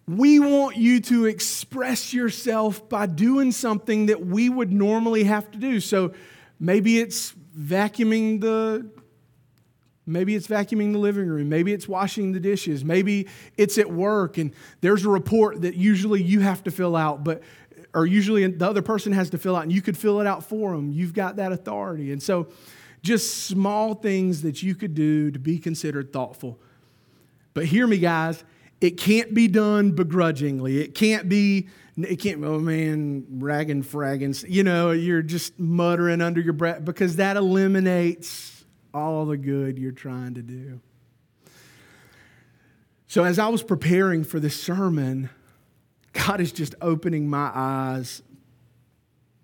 we 0.07 0.39
want 0.39 0.77
you 0.77 1.01
to 1.01 1.25
express 1.25 2.13
yourself 2.13 2.87
by 2.87 3.07
doing 3.07 3.51
something 3.51 4.05
that 4.05 4.25
we 4.25 4.47
would 4.47 4.71
normally 4.71 5.25
have 5.25 5.51
to 5.51 5.57
do. 5.57 5.81
So 5.81 6.13
maybe 6.59 6.99
it's 6.99 7.33
vacuuming 7.57 8.41
the 8.41 8.89
maybe 10.07 10.35
it's 10.35 10.47
vacuuming 10.47 10.91
the 10.93 10.99
living 10.99 11.27
room, 11.27 11.49
maybe 11.49 11.73
it's 11.73 11.87
washing 11.87 12.31
the 12.31 12.39
dishes, 12.39 12.85
maybe 12.85 13.27
it's 13.57 13.77
at 13.77 13.91
work 13.91 14.37
and 14.37 14.53
there's 14.81 15.03
a 15.05 15.09
report 15.09 15.61
that 15.61 15.75
usually 15.75 16.21
you 16.21 16.41
have 16.41 16.63
to 16.63 16.71
fill 16.71 16.95
out, 16.95 17.23
but 17.23 17.41
or 17.93 18.05
usually 18.05 18.45
the 18.45 18.67
other 18.67 18.81
person 18.81 19.13
has 19.13 19.29
to 19.29 19.37
fill 19.37 19.55
out 19.55 19.63
and 19.63 19.71
you 19.71 19.81
could 19.81 19.97
fill 19.97 20.19
it 20.19 20.27
out 20.27 20.43
for 20.43 20.75
them. 20.75 20.91
You've 20.91 21.13
got 21.13 21.37
that 21.37 21.51
authority. 21.51 22.11
And 22.11 22.21
so 22.21 22.47
just 23.01 23.45
small 23.45 23.93
things 23.93 24.41
that 24.41 24.61
you 24.61 24.75
could 24.75 24.93
do 24.93 25.31
to 25.31 25.39
be 25.39 25.57
considered 25.57 26.11
thoughtful. 26.11 26.59
But 27.53 27.65
hear 27.65 27.87
me 27.87 27.97
guys, 27.97 28.43
it 28.81 28.97
can't 28.97 29.33
be 29.33 29.47
done 29.47 29.91
begrudgingly. 29.91 30.79
It 30.79 30.95
can't 30.95 31.29
be, 31.29 31.69
it 31.97 32.17
can't, 32.17 32.43
oh 32.43 32.59
man, 32.59 33.25
ragging, 33.29 33.83
fragging. 33.83 34.43
You 34.47 34.63
know, 34.63 34.91
you're 34.91 35.21
just 35.21 35.59
muttering 35.59 36.21
under 36.21 36.41
your 36.41 36.53
breath 36.53 36.83
because 36.83 37.15
that 37.15 37.37
eliminates 37.37 38.65
all 38.93 39.25
the 39.25 39.37
good 39.37 39.77
you're 39.77 39.91
trying 39.91 40.35
to 40.35 40.41
do. 40.41 40.79
So 43.07 43.23
as 43.23 43.39
I 43.39 43.47
was 43.47 43.63
preparing 43.63 44.23
for 44.23 44.39
this 44.39 44.61
sermon, 44.61 45.29
God 46.13 46.41
is 46.41 46.51
just 46.51 46.75
opening 46.81 47.29
my 47.29 47.51
eyes 47.53 48.21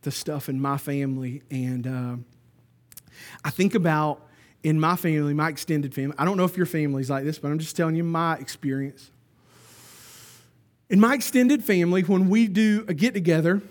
to 0.02 0.12
stuff 0.12 0.50
in 0.50 0.60
my 0.60 0.78
family. 0.78 1.44
And 1.52 1.88
uh, 1.88 2.15
I 3.46 3.50
think 3.50 3.76
about 3.76 4.28
in 4.63 4.80
my 4.80 4.96
family, 4.96 5.34
my 5.34 5.50
extended 5.50 5.94
family. 5.94 6.15
I 6.17 6.26
don't 6.26 6.38
know 6.38 6.44
if 6.44 6.58
your 6.58 6.65
family's 6.65 7.10
like 7.10 7.24
this, 7.24 7.39
but 7.39 7.50
I'm 7.50 7.60
just 7.60 7.76
telling 7.76 7.96
you 7.96 8.04
my 8.04 8.36
experience. 8.38 9.12
In 10.92 11.00
my 11.00 11.14
extended 11.14 11.64
family, 11.64 12.02
when 12.02 12.28
we 12.28 12.50
do 12.50 12.84
a 12.90 12.94
get 12.94 13.14
together, 13.14 13.62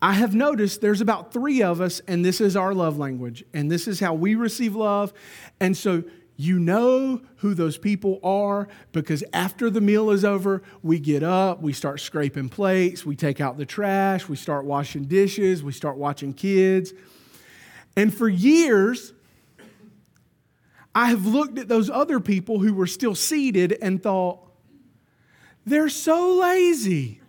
I 0.00 0.12
have 0.12 0.32
noticed 0.32 0.80
there's 0.80 1.00
about 1.00 1.32
three 1.32 1.60
of 1.60 1.80
us, 1.80 2.00
and 2.06 2.24
this 2.24 2.40
is 2.40 2.54
our 2.54 2.72
love 2.72 2.96
language, 2.98 3.44
and 3.52 3.68
this 3.68 3.88
is 3.88 3.98
how 3.98 4.14
we 4.14 4.36
receive 4.36 4.76
love. 4.76 5.12
And 5.58 5.76
so 5.76 6.04
you 6.36 6.60
know 6.60 7.20
who 7.38 7.54
those 7.54 7.78
people 7.78 8.20
are 8.22 8.68
because 8.92 9.24
after 9.32 9.70
the 9.70 9.80
meal 9.80 10.12
is 10.12 10.24
over, 10.24 10.62
we 10.84 11.00
get 11.00 11.24
up, 11.24 11.60
we 11.60 11.72
start 11.72 11.98
scraping 11.98 12.48
plates, 12.48 13.04
we 13.04 13.16
take 13.16 13.40
out 13.40 13.58
the 13.58 13.66
trash, 13.66 14.28
we 14.28 14.36
start 14.36 14.64
washing 14.64 15.06
dishes, 15.06 15.64
we 15.64 15.72
start 15.72 15.96
watching 15.96 16.32
kids. 16.32 16.92
And 17.96 18.14
for 18.14 18.28
years, 18.28 19.12
I 20.94 21.06
have 21.06 21.26
looked 21.26 21.58
at 21.58 21.66
those 21.66 21.90
other 21.90 22.20
people 22.20 22.60
who 22.60 22.72
were 22.72 22.86
still 22.86 23.16
seated 23.16 23.76
and 23.82 24.00
thought, 24.00 24.51
they're 25.64 25.88
so 25.88 26.34
lazy. 26.34 27.20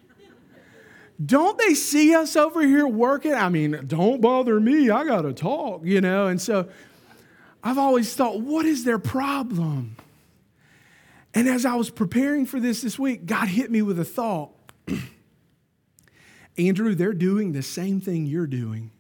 Don't 1.24 1.58
they 1.58 1.74
see 1.74 2.16
us 2.16 2.36
over 2.36 2.62
here 2.62 2.88
working? 2.88 3.34
I 3.34 3.50
mean, 3.50 3.84
don't 3.88 4.20
bother 4.20 4.60
me. 4.60 4.90
I 4.90 5.06
got 5.06 5.22
to 5.22 5.34
talk, 5.34 5.86
you 5.86 6.02
know? 6.02 6.28
And 6.28 6.42
so 6.42 6.68
I've 7.64 7.78
always 7.78 8.14
thought, 8.16 8.42
what 8.42 8.66
is 8.66 8.84
their 8.84 9.00
problem? 9.00 9.96
And 11.34 11.48
as 11.48 11.66
I 11.66 11.76
was 11.76 11.90
preparing 11.90 12.46
for 12.46 12.60
this 12.60 12.82
this 12.82 13.00
week, 13.00 13.26
God 13.26 13.48
hit 13.48 13.72
me 13.72 13.82
with 13.82 14.00
a 14.00 14.06
thought. 14.06 14.52
Andrew, 16.58 16.94
they're 16.94 17.14
doing 17.14 17.54
the 17.54 17.64
same 17.64 18.02
thing 18.02 18.26
you're 18.26 18.48
doing. 18.48 18.92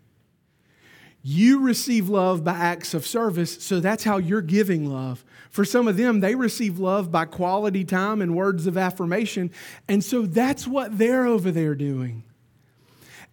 You 1.26 1.62
receive 1.62 2.10
love 2.10 2.44
by 2.44 2.52
acts 2.52 2.94
of 2.94 3.08
service, 3.08 3.64
so 3.64 3.80
that's 3.80 4.04
how 4.04 4.18
you're 4.18 4.42
giving 4.42 4.92
love. 4.92 5.24
For 5.50 5.64
some 5.64 5.88
of 5.88 5.96
them, 5.96 6.20
they 6.20 6.36
receive 6.36 6.80
love 6.80 7.12
by 7.12 7.24
quality 7.24 7.86
time 7.86 8.22
and 8.22 8.36
words 8.36 8.68
of 8.68 8.78
affirmation, 8.78 9.50
and 9.88 10.04
so 10.04 10.24
that's 10.24 10.68
what 10.68 10.98
they're 10.98 11.26
over 11.26 11.50
there 11.50 11.76
doing. 11.76 12.24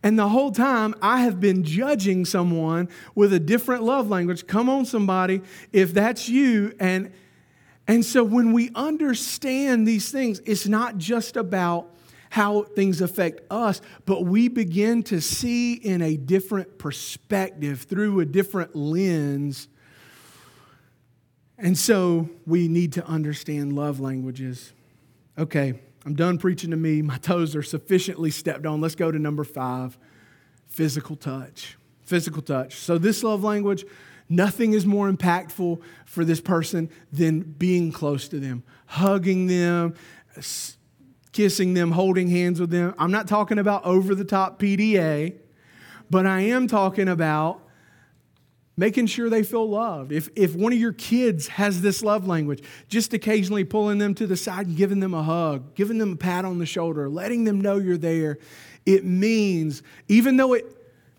And 0.04 0.18
the 0.18 0.28
whole 0.28 0.52
time, 0.52 0.94
I 1.02 1.22
have 1.22 1.40
been 1.40 1.64
judging 1.64 2.24
someone 2.24 2.88
with 3.14 3.32
a 3.32 3.40
different 3.40 3.82
love 3.82 4.08
language. 4.08 4.46
Come 4.46 4.68
on, 4.70 4.86
somebody, 4.86 5.42
if 5.72 5.92
that's 5.92 6.28
you. 6.28 6.74
And, 6.80 7.12
and 7.86 8.04
so 8.04 8.24
when 8.24 8.52
we 8.52 8.70
understand 8.74 9.86
these 9.86 10.10
things, 10.10 10.40
it's 10.46 10.66
not 10.66 10.96
just 10.96 11.36
about 11.36 11.94
how 12.30 12.62
things 12.62 13.00
affect 13.00 13.40
us, 13.50 13.80
but 14.06 14.22
we 14.24 14.48
begin 14.48 15.02
to 15.02 15.20
see 15.20 15.74
in 15.74 16.00
a 16.00 16.16
different 16.16 16.78
perspective 16.78 17.82
through 17.82 18.20
a 18.20 18.24
different 18.24 18.74
lens. 18.74 19.68
And 21.58 21.76
so 21.76 22.30
we 22.46 22.68
need 22.68 22.92
to 22.94 23.04
understand 23.04 23.74
love 23.74 23.98
languages. 23.98 24.72
Okay, 25.36 25.74
I'm 26.06 26.14
done 26.14 26.38
preaching 26.38 26.70
to 26.70 26.76
me. 26.76 27.02
My 27.02 27.18
toes 27.18 27.56
are 27.56 27.64
sufficiently 27.64 28.30
stepped 28.30 28.64
on. 28.64 28.80
Let's 28.80 28.94
go 28.94 29.10
to 29.10 29.18
number 29.18 29.44
five 29.44 29.98
physical 30.68 31.16
touch. 31.16 31.76
Physical 32.02 32.42
touch. 32.42 32.76
So, 32.76 32.96
this 32.96 33.22
love 33.24 33.42
language, 33.42 33.84
nothing 34.28 34.72
is 34.72 34.86
more 34.86 35.10
impactful 35.10 35.80
for 36.06 36.24
this 36.24 36.40
person 36.40 36.90
than 37.12 37.40
being 37.40 37.90
close 37.92 38.28
to 38.28 38.38
them, 38.38 38.62
hugging 38.86 39.46
them, 39.48 39.94
kissing 41.32 41.74
them, 41.74 41.92
holding 41.92 42.28
hands 42.28 42.60
with 42.60 42.70
them. 42.70 42.94
I'm 42.98 43.10
not 43.10 43.28
talking 43.28 43.58
about 43.58 43.84
over 43.84 44.14
the 44.14 44.24
top 44.24 44.58
PDA, 44.60 45.34
but 46.10 46.26
I 46.26 46.40
am 46.40 46.66
talking 46.66 47.08
about 47.08 47.62
making 48.76 49.06
sure 49.06 49.28
they 49.28 49.42
feel 49.42 49.68
loved. 49.68 50.10
If, 50.10 50.30
if 50.34 50.56
one 50.56 50.72
of 50.72 50.78
your 50.78 50.92
kids 50.92 51.48
has 51.48 51.82
this 51.82 52.02
love 52.02 52.26
language, 52.26 52.64
just 52.88 53.12
occasionally 53.12 53.62
pulling 53.62 53.98
them 53.98 54.14
to 54.14 54.26
the 54.26 54.36
side 54.36 54.66
and 54.66 54.76
giving 54.76 55.00
them 55.00 55.12
a 55.12 55.22
hug, 55.22 55.74
giving 55.74 55.98
them 55.98 56.12
a 56.12 56.16
pat 56.16 56.44
on 56.44 56.58
the 56.58 56.66
shoulder, 56.66 57.08
letting 57.08 57.44
them 57.44 57.60
know 57.60 57.76
you're 57.76 57.98
there, 57.98 58.38
it 58.86 59.04
means, 59.04 59.82
even 60.08 60.36
though 60.36 60.54
it, 60.54 60.64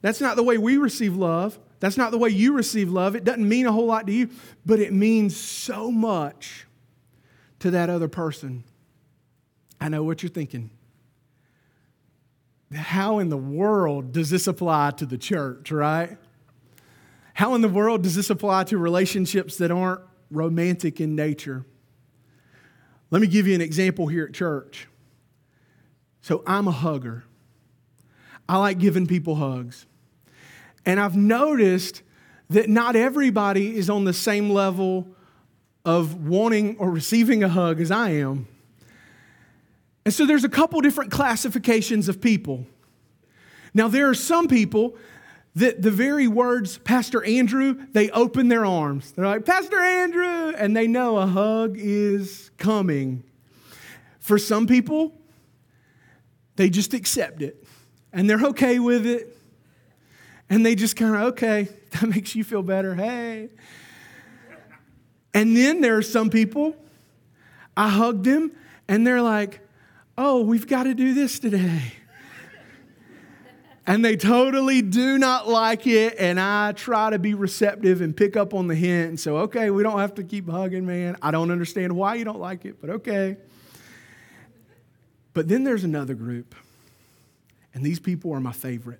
that's 0.01 0.19
not 0.19 0.35
the 0.35 0.43
way 0.43 0.57
we 0.57 0.77
receive 0.77 1.15
love, 1.15 1.59
that's 1.79 1.97
not 1.97 2.11
the 2.11 2.17
way 2.17 2.29
you 2.29 2.53
receive 2.53 2.91
love, 2.91 3.15
it 3.15 3.23
doesn't 3.23 3.47
mean 3.47 3.67
a 3.67 3.71
whole 3.71 3.85
lot 3.85 4.07
to 4.07 4.13
you, 4.13 4.29
but 4.65 4.79
it 4.79 4.91
means 4.91 5.37
so 5.37 5.91
much 5.91 6.65
to 7.59 7.71
that 7.71 7.89
other 7.89 8.07
person. 8.07 8.63
I 9.81 9.89
know 9.89 10.03
what 10.03 10.21
you're 10.21 10.29
thinking. 10.29 10.69
How 12.73 13.17
in 13.19 13.29
the 13.29 13.37
world 13.37 14.13
does 14.13 14.29
this 14.29 14.47
apply 14.47 14.91
to 14.91 15.05
the 15.05 15.17
church, 15.17 15.71
right? 15.71 16.17
How 17.33 17.55
in 17.55 17.61
the 17.61 17.67
world 17.67 18.03
does 18.03 18.15
this 18.15 18.29
apply 18.29 18.65
to 18.65 18.77
relationships 18.77 19.57
that 19.57 19.71
aren't 19.71 20.01
romantic 20.29 21.01
in 21.01 21.15
nature? 21.15 21.65
Let 23.09 23.21
me 23.21 23.27
give 23.27 23.47
you 23.47 23.55
an 23.55 23.61
example 23.61 24.07
here 24.07 24.25
at 24.25 24.33
church. 24.33 24.87
So, 26.21 26.43
I'm 26.45 26.67
a 26.67 26.71
hugger. 26.71 27.23
I 28.47 28.57
like 28.57 28.77
giving 28.77 29.07
people 29.07 29.35
hugs. 29.35 29.87
And 30.85 30.99
I've 30.99 31.15
noticed 31.15 32.03
that 32.51 32.69
not 32.69 32.95
everybody 32.95 33.75
is 33.75 33.89
on 33.89 34.05
the 34.05 34.13
same 34.13 34.51
level 34.51 35.07
of 35.83 36.27
wanting 36.27 36.77
or 36.77 36.91
receiving 36.91 37.43
a 37.43 37.49
hug 37.49 37.81
as 37.81 37.89
I 37.89 38.11
am. 38.11 38.47
And 40.11 40.15
so 40.17 40.25
there's 40.25 40.43
a 40.43 40.49
couple 40.49 40.81
different 40.81 41.09
classifications 41.09 42.09
of 42.09 42.19
people. 42.19 42.65
Now, 43.73 43.87
there 43.87 44.09
are 44.09 44.13
some 44.13 44.49
people 44.49 44.97
that 45.55 45.81
the 45.81 45.89
very 45.89 46.27
words, 46.27 46.77
Pastor 46.79 47.23
Andrew, 47.23 47.87
they 47.93 48.09
open 48.09 48.49
their 48.49 48.65
arms. 48.65 49.13
They're 49.13 49.25
like, 49.25 49.45
Pastor 49.45 49.79
Andrew, 49.79 50.49
and 50.49 50.75
they 50.75 50.85
know 50.85 51.15
a 51.15 51.25
hug 51.25 51.77
is 51.77 52.51
coming. 52.57 53.23
For 54.19 54.37
some 54.37 54.67
people, 54.67 55.13
they 56.57 56.69
just 56.69 56.93
accept 56.93 57.41
it 57.41 57.65
and 58.11 58.29
they're 58.29 58.47
okay 58.47 58.79
with 58.79 59.05
it. 59.05 59.37
And 60.49 60.65
they 60.65 60.75
just 60.75 60.97
kind 60.97 61.15
of, 61.15 61.21
okay, 61.21 61.69
that 61.91 62.09
makes 62.09 62.35
you 62.35 62.43
feel 62.43 62.63
better. 62.63 62.95
Hey. 62.95 63.47
And 65.33 65.55
then 65.55 65.79
there 65.79 65.95
are 65.95 66.01
some 66.01 66.29
people, 66.29 66.75
I 67.77 67.87
hugged 67.87 68.25
them, 68.25 68.51
and 68.89 69.07
they're 69.07 69.21
like, 69.21 69.61
oh, 70.21 70.41
we've 70.41 70.67
got 70.67 70.83
to 70.83 70.93
do 70.93 71.13
this 71.13 71.39
today. 71.39 71.93
and 73.87 74.05
they 74.05 74.15
totally 74.15 74.81
do 74.81 75.17
not 75.17 75.47
like 75.47 75.87
it. 75.87 76.15
And 76.19 76.39
I 76.39 76.73
try 76.73 77.09
to 77.09 77.19
be 77.19 77.33
receptive 77.33 78.01
and 78.01 78.15
pick 78.15 78.37
up 78.37 78.53
on 78.53 78.67
the 78.67 78.75
hint. 78.75 79.09
And 79.09 79.19
so, 79.19 79.37
okay, 79.37 79.71
we 79.71 79.81
don't 79.81 79.99
have 79.99 80.15
to 80.15 80.23
keep 80.23 80.47
hugging, 80.47 80.85
man. 80.85 81.17
I 81.21 81.31
don't 81.31 81.49
understand 81.49 81.95
why 81.95 82.15
you 82.15 82.25
don't 82.25 82.39
like 82.39 82.65
it, 82.65 82.79
but 82.79 82.89
okay. 82.91 83.37
But 85.33 85.47
then 85.47 85.63
there's 85.63 85.83
another 85.83 86.13
group, 86.13 86.55
and 87.73 87.85
these 87.85 87.99
people 87.99 88.33
are 88.33 88.39
my 88.41 88.51
favorite. 88.51 88.99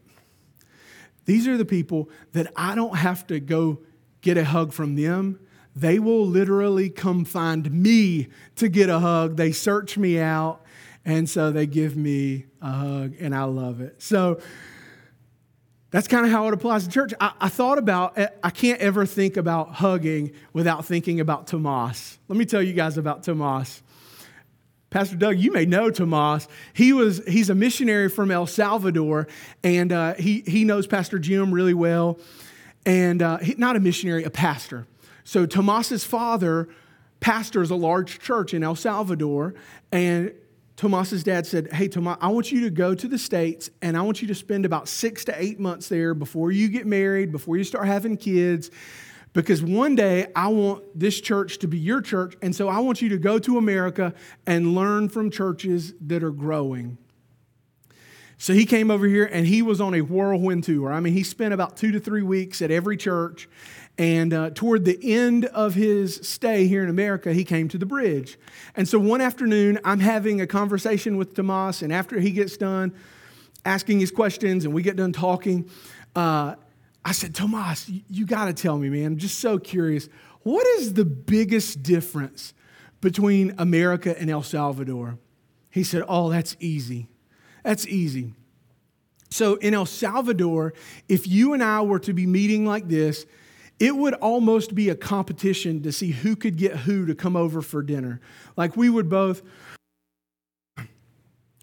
These 1.25 1.47
are 1.47 1.57
the 1.57 1.65
people 1.65 2.09
that 2.31 2.51
I 2.55 2.73
don't 2.73 2.95
have 2.95 3.27
to 3.27 3.39
go 3.39 3.79
get 4.21 4.37
a 4.37 4.45
hug 4.45 4.73
from 4.73 4.95
them. 4.95 5.39
They 5.75 5.99
will 5.99 6.25
literally 6.25 6.89
come 6.89 7.25
find 7.25 7.71
me 7.71 8.27
to 8.55 8.69
get 8.69 8.89
a 8.89 8.99
hug. 8.99 9.37
They 9.37 9.51
search 9.51 9.97
me 9.97 10.19
out, 10.19 10.61
and 11.05 11.29
so 11.29 11.51
they 11.51 11.65
give 11.65 11.95
me 11.95 12.45
a 12.61 12.71
hug, 12.71 13.15
and 13.19 13.35
I 13.35 13.43
love 13.43 13.81
it. 13.81 14.01
So, 14.01 14.39
That's 15.91 16.07
kind 16.07 16.25
of 16.25 16.31
how 16.31 16.47
it 16.47 16.53
applies 16.53 16.85
to 16.85 16.89
church. 16.89 17.13
I, 17.19 17.33
I, 17.41 17.49
thought 17.49 17.77
about, 17.77 18.17
I 18.41 18.49
can't 18.49 18.79
ever 18.79 19.05
think 19.05 19.35
about 19.35 19.73
hugging 19.73 20.31
without 20.53 20.85
thinking 20.85 21.19
about 21.19 21.47
Tomas. 21.47 22.17
Let 22.29 22.37
me 22.37 22.45
tell 22.45 22.61
you 22.61 22.71
guys 22.71 22.97
about 22.97 23.23
Tomas. 23.23 23.83
Pastor 24.89 25.17
Doug, 25.17 25.37
you 25.37 25.51
may 25.51 25.65
know 25.65 25.89
Tomas. 25.89 26.47
He 26.73 26.93
was, 26.93 27.21
he's 27.27 27.49
a 27.49 27.55
missionary 27.55 28.07
from 28.07 28.31
El 28.31 28.47
Salvador, 28.47 29.27
and 29.63 29.91
uh, 29.91 30.13
he, 30.13 30.41
he 30.47 30.63
knows 30.63 30.87
Pastor 30.87 31.19
Jim 31.19 31.53
really 31.53 31.73
well. 31.73 32.19
And 32.85 33.21
uh, 33.21 33.37
he, 33.39 33.55
not 33.57 33.75
a 33.75 33.79
missionary, 33.81 34.23
a 34.23 34.29
pastor. 34.29 34.87
So 35.25 35.45
Tomas's 35.45 36.03
father 36.05 36.69
pastors 37.19 37.69
a 37.69 37.75
large 37.75 38.19
church 38.19 38.53
in 38.53 38.63
El 38.63 38.75
Salvador, 38.75 39.55
and 39.91 40.33
Tomas's 40.75 41.23
dad 41.23 41.45
said, 41.45 41.71
Hey, 41.71 41.87
Tomas, 41.87 42.17
I 42.21 42.29
want 42.29 42.51
you 42.51 42.61
to 42.61 42.69
go 42.69 42.95
to 42.95 43.07
the 43.07 43.17
States 43.17 43.69
and 43.81 43.95
I 43.97 44.01
want 44.01 44.21
you 44.21 44.27
to 44.29 44.35
spend 44.35 44.65
about 44.65 44.87
six 44.87 45.25
to 45.25 45.41
eight 45.41 45.59
months 45.59 45.89
there 45.89 46.13
before 46.13 46.51
you 46.51 46.69
get 46.69 46.87
married, 46.87 47.31
before 47.31 47.57
you 47.57 47.63
start 47.63 47.85
having 47.85 48.17
kids, 48.17 48.71
because 49.33 49.61
one 49.61 49.95
day 49.95 50.27
I 50.35 50.47
want 50.47 50.83
this 50.97 51.21
church 51.21 51.59
to 51.59 51.67
be 51.67 51.77
your 51.77 52.01
church. 52.01 52.35
And 52.41 52.55
so 52.55 52.67
I 52.67 52.79
want 52.79 53.01
you 53.01 53.09
to 53.09 53.17
go 53.17 53.39
to 53.39 53.57
America 53.57 54.13
and 54.45 54.75
learn 54.75 55.09
from 55.09 55.29
churches 55.29 55.93
that 56.01 56.23
are 56.23 56.31
growing. 56.31 56.97
So 58.41 58.53
he 58.53 58.65
came 58.65 58.89
over 58.89 59.05
here 59.05 59.25
and 59.25 59.45
he 59.45 59.61
was 59.61 59.79
on 59.79 59.93
a 59.93 60.01
whirlwind 60.01 60.63
tour. 60.63 60.91
I 60.91 60.99
mean, 60.99 61.13
he 61.13 61.21
spent 61.21 61.53
about 61.53 61.77
two 61.77 61.91
to 61.91 61.99
three 61.99 62.23
weeks 62.23 62.63
at 62.63 62.71
every 62.71 62.97
church. 62.97 63.47
And 63.97 64.33
uh, 64.33 64.49
toward 64.51 64.85
the 64.85 64.97
end 65.01 65.45
of 65.45 65.75
his 65.75 66.15
stay 66.27 66.67
here 66.67 66.83
in 66.83 66.89
America, 66.89 67.33
he 67.33 67.43
came 67.43 67.67
to 67.69 67.77
the 67.77 67.85
bridge. 67.85 68.37
And 68.75 68.87
so 68.87 68.97
one 68.97 69.21
afternoon, 69.21 69.79
I'm 69.83 69.99
having 69.99 70.41
a 70.41 70.47
conversation 70.47 71.17
with 71.17 71.35
Tomas. 71.35 71.81
And 71.81 71.91
after 71.93 72.19
he 72.19 72.31
gets 72.31 72.57
done 72.57 72.93
asking 73.65 73.99
his 73.99 74.09
questions 74.09 74.65
and 74.65 74.73
we 74.73 74.81
get 74.81 74.95
done 74.95 75.11
talking, 75.11 75.69
uh, 76.15 76.55
I 77.03 77.11
said, 77.11 77.35
Tomas, 77.35 77.89
you, 77.89 78.01
you 78.09 78.25
got 78.25 78.45
to 78.45 78.53
tell 78.53 78.77
me, 78.77 78.89
man. 78.89 79.05
I'm 79.05 79.17
just 79.17 79.39
so 79.39 79.59
curious. 79.59 80.07
What 80.43 80.65
is 80.79 80.93
the 80.93 81.05
biggest 81.05 81.83
difference 81.83 82.53
between 83.01 83.53
America 83.57 84.19
and 84.19 84.29
El 84.29 84.43
Salvador? 84.43 85.19
He 85.69 85.83
said, 85.83 86.03
Oh, 86.07 86.29
that's 86.29 86.55
easy. 86.59 87.07
That's 87.63 87.87
easy. 87.87 88.33
So 89.29 89.55
in 89.55 89.73
El 89.73 89.85
Salvador, 89.85 90.73
if 91.07 91.27
you 91.27 91.53
and 91.53 91.63
I 91.63 91.81
were 91.81 91.99
to 91.99 92.13
be 92.13 92.27
meeting 92.27 92.65
like 92.65 92.87
this, 92.89 93.25
it 93.81 93.95
would 93.95 94.13
almost 94.13 94.75
be 94.75 94.89
a 94.89 94.95
competition 94.95 95.81
to 95.81 95.91
see 95.91 96.11
who 96.11 96.35
could 96.35 96.55
get 96.55 96.77
who 96.77 97.07
to 97.07 97.15
come 97.15 97.35
over 97.35 97.63
for 97.63 97.81
dinner. 97.81 98.21
Like 98.55 98.77
we 98.77 98.89
would 98.89 99.09
both 99.09 99.41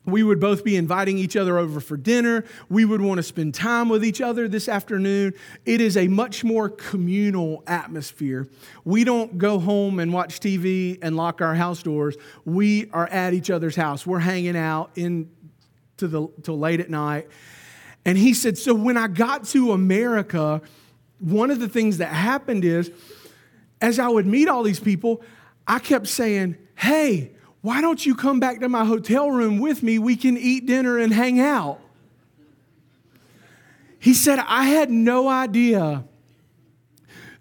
we 0.04 0.22
would 0.24 0.40
both 0.40 0.64
be 0.64 0.74
inviting 0.74 1.16
each 1.16 1.36
other 1.36 1.58
over 1.58 1.80
for 1.80 1.96
dinner. 1.96 2.44
We 2.68 2.84
would 2.84 3.00
want 3.00 3.18
to 3.18 3.22
spend 3.22 3.54
time 3.54 3.88
with 3.88 4.04
each 4.04 4.20
other 4.20 4.48
this 4.48 4.68
afternoon. 4.68 5.34
It 5.64 5.80
is 5.80 5.96
a 5.96 6.08
much 6.08 6.42
more 6.42 6.68
communal 6.68 7.62
atmosphere. 7.66 8.48
We 8.84 9.04
don't 9.04 9.38
go 9.38 9.60
home 9.60 10.00
and 10.00 10.12
watch 10.12 10.40
TV 10.40 10.98
and 11.02 11.14
lock 11.14 11.40
our 11.40 11.54
house 11.54 11.82
doors. 11.84 12.16
We 12.44 12.90
are 12.90 13.06
at 13.06 13.32
each 13.32 13.50
other's 13.50 13.76
house. 13.76 14.06
We're 14.06 14.18
hanging 14.18 14.56
out 14.56 14.90
in 14.96 15.30
to 15.98 16.08
the 16.08 16.26
till 16.42 16.58
late 16.58 16.80
at 16.80 16.90
night. 16.90 17.28
And 18.04 18.18
he 18.18 18.34
said, 18.34 18.58
so 18.58 18.74
when 18.74 18.96
I 18.96 19.06
got 19.06 19.44
to 19.48 19.72
America, 19.72 20.62
one 21.20 21.50
of 21.50 21.60
the 21.60 21.68
things 21.68 21.98
that 21.98 22.12
happened 22.12 22.64
is 22.64 22.90
as 23.80 23.98
I 23.98 24.08
would 24.08 24.26
meet 24.26 24.48
all 24.48 24.62
these 24.62 24.80
people, 24.80 25.22
I 25.66 25.78
kept 25.78 26.06
saying, 26.06 26.56
Hey, 26.74 27.32
why 27.60 27.80
don't 27.80 28.04
you 28.04 28.14
come 28.14 28.40
back 28.40 28.60
to 28.60 28.68
my 28.68 28.84
hotel 28.84 29.30
room 29.30 29.58
with 29.58 29.82
me? 29.82 29.98
We 29.98 30.16
can 30.16 30.36
eat 30.36 30.66
dinner 30.66 30.98
and 30.98 31.12
hang 31.12 31.40
out. 31.40 31.80
He 33.98 34.14
said, 34.14 34.38
I 34.46 34.64
had 34.64 34.90
no 34.90 35.28
idea. 35.28 36.04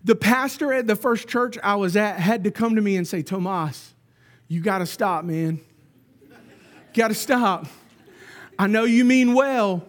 The 0.03 0.15
pastor 0.15 0.73
at 0.73 0.87
the 0.87 0.95
first 0.95 1.27
church 1.27 1.57
I 1.63 1.75
was 1.75 1.95
at 1.95 2.19
had 2.19 2.43
to 2.45 2.51
come 2.51 2.75
to 2.75 2.81
me 2.81 2.97
and 2.97 3.07
say, 3.07 3.21
Tomas, 3.21 3.93
you 4.47 4.61
got 4.61 4.79
to 4.79 4.85
stop, 4.85 5.23
man. 5.23 5.59
got 6.93 7.09
to 7.09 7.13
stop. 7.13 7.67
I 8.57 8.65
know 8.65 8.85
you 8.85 9.05
mean 9.05 9.33
well, 9.33 9.85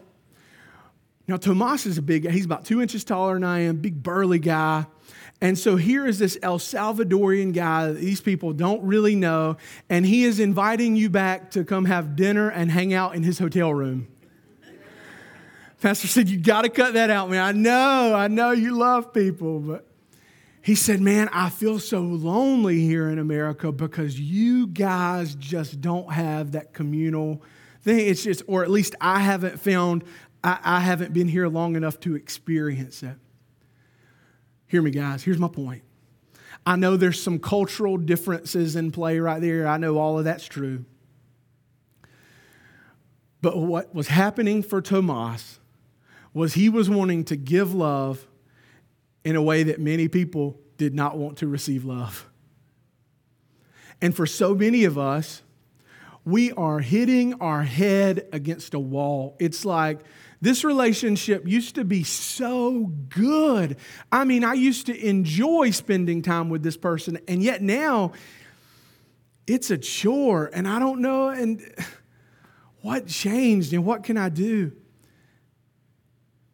now, 1.28 1.36
Tomas 1.36 1.84
is 1.84 1.98
a 1.98 2.02
big, 2.02 2.22
guy, 2.22 2.30
he's 2.30 2.46
about 2.46 2.64
two 2.64 2.80
inches 2.80 3.04
taller 3.04 3.34
than 3.34 3.44
I 3.44 3.60
am, 3.60 3.76
big 3.76 4.02
burly 4.02 4.38
guy. 4.38 4.86
And 5.42 5.58
so 5.58 5.76
here 5.76 6.06
is 6.06 6.18
this 6.18 6.38
El 6.42 6.58
Salvadorian 6.58 7.52
guy 7.52 7.88
that 7.88 8.00
these 8.00 8.22
people 8.22 8.54
don't 8.54 8.82
really 8.82 9.14
know, 9.14 9.58
and 9.90 10.06
he 10.06 10.24
is 10.24 10.40
inviting 10.40 10.96
you 10.96 11.10
back 11.10 11.50
to 11.52 11.64
come 11.64 11.84
have 11.84 12.16
dinner 12.16 12.48
and 12.48 12.70
hang 12.70 12.94
out 12.94 13.14
in 13.14 13.22
his 13.22 13.38
hotel 13.38 13.72
room. 13.72 14.08
Pastor 15.82 16.08
said, 16.08 16.28
You 16.30 16.38
got 16.38 16.62
to 16.62 16.70
cut 16.70 16.94
that 16.94 17.10
out, 17.10 17.30
man. 17.30 17.40
I 17.40 17.52
know, 17.52 18.14
I 18.14 18.26
know 18.28 18.50
you 18.50 18.76
love 18.76 19.12
people, 19.12 19.60
but 19.60 19.86
he 20.62 20.74
said, 20.74 20.98
Man, 20.98 21.28
I 21.32 21.50
feel 21.50 21.78
so 21.78 22.00
lonely 22.00 22.80
here 22.80 23.10
in 23.10 23.18
America 23.18 23.70
because 23.70 24.18
you 24.18 24.66
guys 24.66 25.34
just 25.34 25.80
don't 25.80 26.10
have 26.10 26.52
that 26.52 26.72
communal 26.72 27.42
thing. 27.82 28.08
It's 28.08 28.24
just, 28.24 28.42
or 28.46 28.64
at 28.64 28.70
least 28.70 28.96
I 29.00 29.20
haven't 29.20 29.60
found 29.60 30.04
I, 30.42 30.58
I 30.62 30.80
haven't 30.80 31.12
been 31.12 31.28
here 31.28 31.48
long 31.48 31.76
enough 31.76 32.00
to 32.00 32.14
experience 32.14 33.02
it. 33.02 33.16
Hear 34.66 34.82
me, 34.82 34.90
guys. 34.90 35.22
Here's 35.22 35.38
my 35.38 35.48
point. 35.48 35.82
I 36.66 36.76
know 36.76 36.96
there's 36.96 37.20
some 37.22 37.38
cultural 37.38 37.96
differences 37.96 38.76
in 38.76 38.90
play 38.90 39.18
right 39.18 39.40
there. 39.40 39.66
I 39.66 39.78
know 39.78 39.98
all 39.98 40.18
of 40.18 40.24
that's 40.24 40.44
true. 40.44 40.84
But 43.40 43.56
what 43.56 43.94
was 43.94 44.08
happening 44.08 44.62
for 44.62 44.82
Tomas 44.82 45.60
was 46.34 46.54
he 46.54 46.68
was 46.68 46.90
wanting 46.90 47.24
to 47.24 47.36
give 47.36 47.74
love 47.74 48.26
in 49.24 49.36
a 49.36 49.42
way 49.42 49.62
that 49.62 49.80
many 49.80 50.08
people 50.08 50.60
did 50.76 50.94
not 50.94 51.16
want 51.16 51.38
to 51.38 51.46
receive 51.46 51.84
love. 51.84 52.28
And 54.00 54.14
for 54.14 54.26
so 54.26 54.54
many 54.54 54.84
of 54.84 54.98
us, 54.98 55.42
we 56.24 56.52
are 56.52 56.80
hitting 56.80 57.34
our 57.40 57.62
head 57.62 58.28
against 58.32 58.74
a 58.74 58.78
wall. 58.78 59.36
It's 59.40 59.64
like 59.64 60.00
this 60.40 60.64
relationship 60.64 61.46
used 61.46 61.74
to 61.74 61.84
be 61.84 62.04
so 62.04 62.92
good. 63.08 63.76
I 64.12 64.24
mean, 64.24 64.44
I 64.44 64.54
used 64.54 64.86
to 64.86 65.06
enjoy 65.06 65.70
spending 65.70 66.22
time 66.22 66.48
with 66.48 66.62
this 66.62 66.76
person, 66.76 67.18
and 67.26 67.42
yet 67.42 67.62
now 67.62 68.12
it's 69.46 69.70
a 69.70 69.78
chore, 69.78 70.50
and 70.52 70.68
I 70.68 70.78
don't 70.78 71.00
know 71.00 71.28
and 71.28 71.60
what 72.82 73.06
changed 73.06 73.72
and 73.72 73.84
what 73.84 74.04
can 74.04 74.16
I 74.16 74.28
do? 74.28 74.72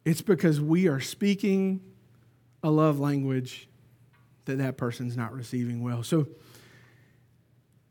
It's 0.03 0.21
because 0.21 0.59
we 0.59 0.87
are 0.87 0.99
speaking 0.99 1.81
a 2.63 2.69
love 2.69 2.99
language 2.99 3.67
that 4.45 4.57
that 4.59 4.77
person's 4.77 5.17
not 5.17 5.33
receiving 5.33 5.83
well. 5.83 6.03
So 6.03 6.27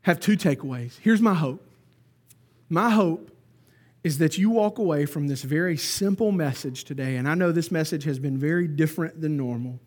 have 0.01 0.19
two 0.19 0.37
takeaways. 0.37 0.97
Here's 0.99 1.21
my 1.21 1.33
hope. 1.33 1.67
My 2.69 2.89
hope 2.89 3.34
is 4.05 4.19
that 4.19 4.37
you 4.37 4.51
walk 4.51 4.77
away 4.77 5.03
from 5.07 5.27
this 5.27 5.41
very 5.41 5.75
simple 5.75 6.31
message 6.31 6.83
today, 6.83 7.15
and 7.15 7.27
I 7.27 7.33
know 7.33 7.51
this 7.51 7.71
message 7.71 8.03
has 8.03 8.19
been 8.19 8.37
very 8.37 8.67
different 8.67 9.19
than 9.19 9.35
normal. 9.35 9.79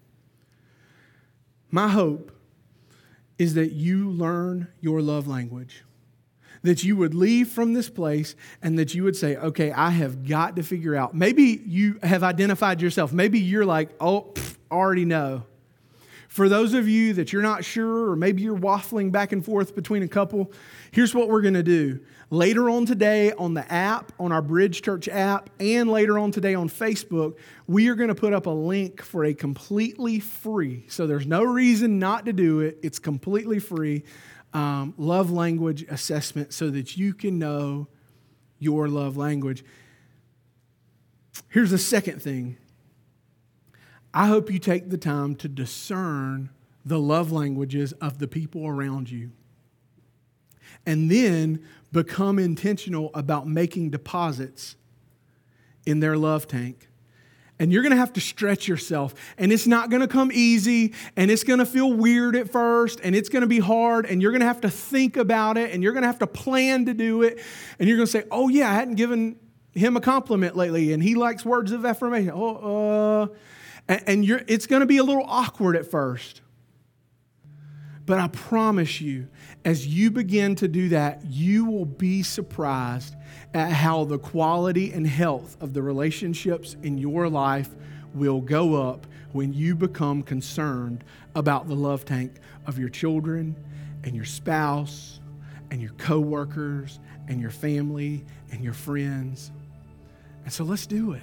My 1.71 1.87
hope 1.87 2.33
is 3.39 3.55
that 3.55 3.71
you 3.71 4.11
learn 4.11 4.67
your 4.81 5.01
love 5.01 5.29
language. 5.29 5.85
That 6.65 6.83
you 6.83 6.97
would 6.97 7.15
leave 7.15 7.49
from 7.51 7.75
this 7.75 7.89
place 7.89 8.35
and 8.61 8.77
that 8.81 8.93
you 8.93 9.05
would 9.05 9.15
say, 9.15 9.37
okay, 9.37 9.71
I 9.71 9.91
have 9.91 10.27
got 10.27 10.57
to 10.57 10.65
figure 10.65 10.97
out. 10.97 11.15
Maybe 11.15 11.63
you 11.65 12.01
have 12.03 12.25
identified 12.25 12.83
yourself. 12.83 13.13
Maybe 13.13 13.39
you're 13.39 13.65
like, 13.65 13.91
oh, 14.01 14.33
pff, 14.35 14.57
already 14.69 15.05
know. 15.05 15.45
For 16.29 16.49
those 16.49 16.75
of 16.75 16.87
you 16.87 17.15
that 17.15 17.33
you're 17.33 17.43
not 17.43 17.65
sure, 17.65 18.11
or 18.11 18.15
maybe 18.15 18.43
you're 18.43 18.57
waffling 18.57 19.11
back 19.11 19.33
and 19.33 19.43
forth 19.43 19.75
between 19.75 20.03
a 20.03 20.09
couple, 20.09 20.53
here's 20.91 21.15
what 21.15 21.29
we're 21.29 21.41
going 21.41 21.55
to 21.55 21.63
do. 21.63 22.01
Later 22.31 22.69
on 22.69 22.85
today 22.85 23.33
on 23.33 23.55
the 23.55 23.71
app, 23.73 24.13
on 24.21 24.31
our 24.31 24.43
Bridge 24.43 24.83
Church 24.83 25.09
app, 25.09 25.49
and 25.59 25.91
later 25.91 26.19
on 26.19 26.31
today 26.31 26.55
on 26.55 26.69
Facebook, 26.69 27.37
we 27.67 27.89
are 27.89 27.95
going 27.95 28.11
to 28.11 28.15
put 28.15 28.35
up 28.35 28.45
a 28.45 28.51
link 28.51 29.03
for 29.03 29.25
a 29.25 29.33
completely 29.33 30.21
free, 30.21 30.85
so 30.89 31.07
there's 31.07 31.27
no 31.27 31.43
reason 31.43 31.99
not 31.99 32.27
to 32.27 32.35
do 32.35 32.61
it, 32.61 32.79
it's 32.83 32.99
completely 32.99 33.59
free 33.59 34.05
um, 34.53 34.95
love 34.97 35.31
language 35.31 35.85
assessment 35.89 36.53
so 36.53 36.71
that 36.71 36.97
you 36.97 37.15
can 37.15 37.39
know 37.39 37.89
your 38.59 38.89
love 38.89 39.17
language. 39.17 39.65
Here's 41.49 41.71
the 41.71 41.79
second 41.79 42.21
thing 42.23 42.59
I 44.13 44.27
hope 44.27 44.51
you 44.51 44.59
take 44.59 44.91
the 44.91 44.99
time 44.99 45.35
to 45.37 45.49
discern 45.49 46.51
the 46.85 46.99
love 46.99 47.31
languages 47.31 47.93
of 47.95 48.19
the 48.19 48.29
people 48.29 48.67
around 48.67 49.11
you. 49.11 49.31
And 50.87 51.11
then 51.11 51.65
become 51.93 52.39
intentional 52.39 53.11
about 53.15 53.47
making 53.47 53.91
deposits 53.91 54.77
in 55.85 56.01
their 56.01 56.17
love 56.17 56.47
tank. 56.47 56.89
And 57.59 57.73
you're 57.73 57.83
going 57.83 57.93
to 57.93 57.99
have 57.99 58.13
to 58.13 58.21
stretch 58.21 58.69
yourself. 58.69 59.15
And 59.37 59.53
it's 59.53 59.67
not 59.67 59.91
going 59.91 60.01
to 60.01 60.09
come 60.09 60.31
easy. 60.33 60.95
And 61.17 61.31
it's 61.31 61.43
going 61.43 61.59
to 61.59 61.67
feel 61.67 61.93
weird 61.93 62.37
at 62.37 62.51
first. 62.51 63.01
And 63.03 63.17
it's 63.17 63.29
going 63.29 63.41
to 63.41 63.49
be 63.49 63.59
hard. 63.59 64.07
And 64.07 64.23
you're 64.23 64.31
going 64.31 64.41
to 64.41 64.47
have 64.47 64.61
to 64.61 64.71
think 64.71 65.17
about 65.17 65.59
it. 65.59 65.73
And 65.73 65.83
you're 65.83 65.93
going 65.93 66.03
to 66.03 66.09
have 66.09 66.21
to 66.21 66.27
plan 66.27 66.87
to 66.87 66.95
do 66.95 67.23
it. 67.23 67.43
And 67.79 67.89
you're 67.89 67.97
going 67.97 68.07
to 68.07 68.13
say, 68.13 68.25
oh, 68.31 68.49
yeah, 68.49 68.71
I 68.71 68.75
hadn't 68.75 68.95
given 68.95 69.41
him 69.79 69.97
a 69.97 70.01
compliment 70.01 70.57
lately 70.57 70.93
and 70.93 71.03
he 71.03 71.15
likes 71.15 71.45
words 71.45 71.73
of 71.73 71.87
affirmation. 71.87 72.33
Oh, 72.35 73.23
uh, 73.23 73.27
and, 73.89 74.03
and 74.07 74.25
you're, 74.25 74.43
it's 74.47 74.67
going 74.67 74.81
to 74.81 74.87
be 74.87 74.99
a 74.99 75.05
little 75.05 75.25
awkward 75.27 75.77
at 75.77 75.87
first. 75.87 76.43
But 78.07 78.19
I 78.19 78.29
promise 78.29 79.03
you, 79.03 79.29
as 79.67 79.87
you 79.87 80.11
begin 80.11 80.55
to 80.57 80.69
do 80.69 80.89
that, 80.91 81.27
you 81.27 81.67
will 81.67 81.85
be 81.85 82.23
surprised 82.23 83.15
at 83.53 83.71
how 83.71 84.05
the 84.05 84.19
quality 84.19 84.93
and 84.93 85.07
health 85.07 85.59
of 85.61 85.75
the 85.75 85.83
relationships 85.83 86.77
in 86.83 86.97
your 86.97 87.29
life 87.29 87.69
will 88.15 88.41
go 88.41 88.89
up 88.89 89.07
when 89.33 89.53
you 89.53 89.75
become 89.75 90.23
concerned 90.23 91.05
about 91.35 91.69
the 91.69 91.75
love 91.75 92.07
tank 92.07 92.33
of 92.67 92.79
your 92.79 92.89
children 92.89 93.55
and 94.05 94.17
your 94.17 94.25
spouse 94.25 95.21
and 95.71 95.83
your 95.83 95.93
coworkers 95.93 97.01
and 97.29 97.41
your 97.43 97.51
family 97.51 98.25
and 98.51 98.65
your 98.65 98.73
friends. 98.73 99.53
And 100.45 100.53
so 100.53 100.65
let's 100.65 100.87
do 100.87 101.13
it. 101.13 101.23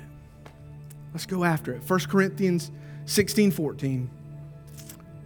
Let's 1.16 1.26
go 1.26 1.46
after 1.46 1.72
it. 1.72 1.90
1 1.90 2.00
Corinthians 2.10 2.72
16 3.06 3.52
14. 3.52 4.10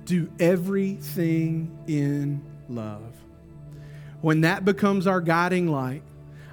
Do 0.05 0.31
everything 0.39 1.75
in 1.87 2.45
love. 2.69 3.15
When 4.21 4.41
that 4.41 4.65
becomes 4.65 5.07
our 5.07 5.19
guiding 5.19 5.67
light, 5.67 6.03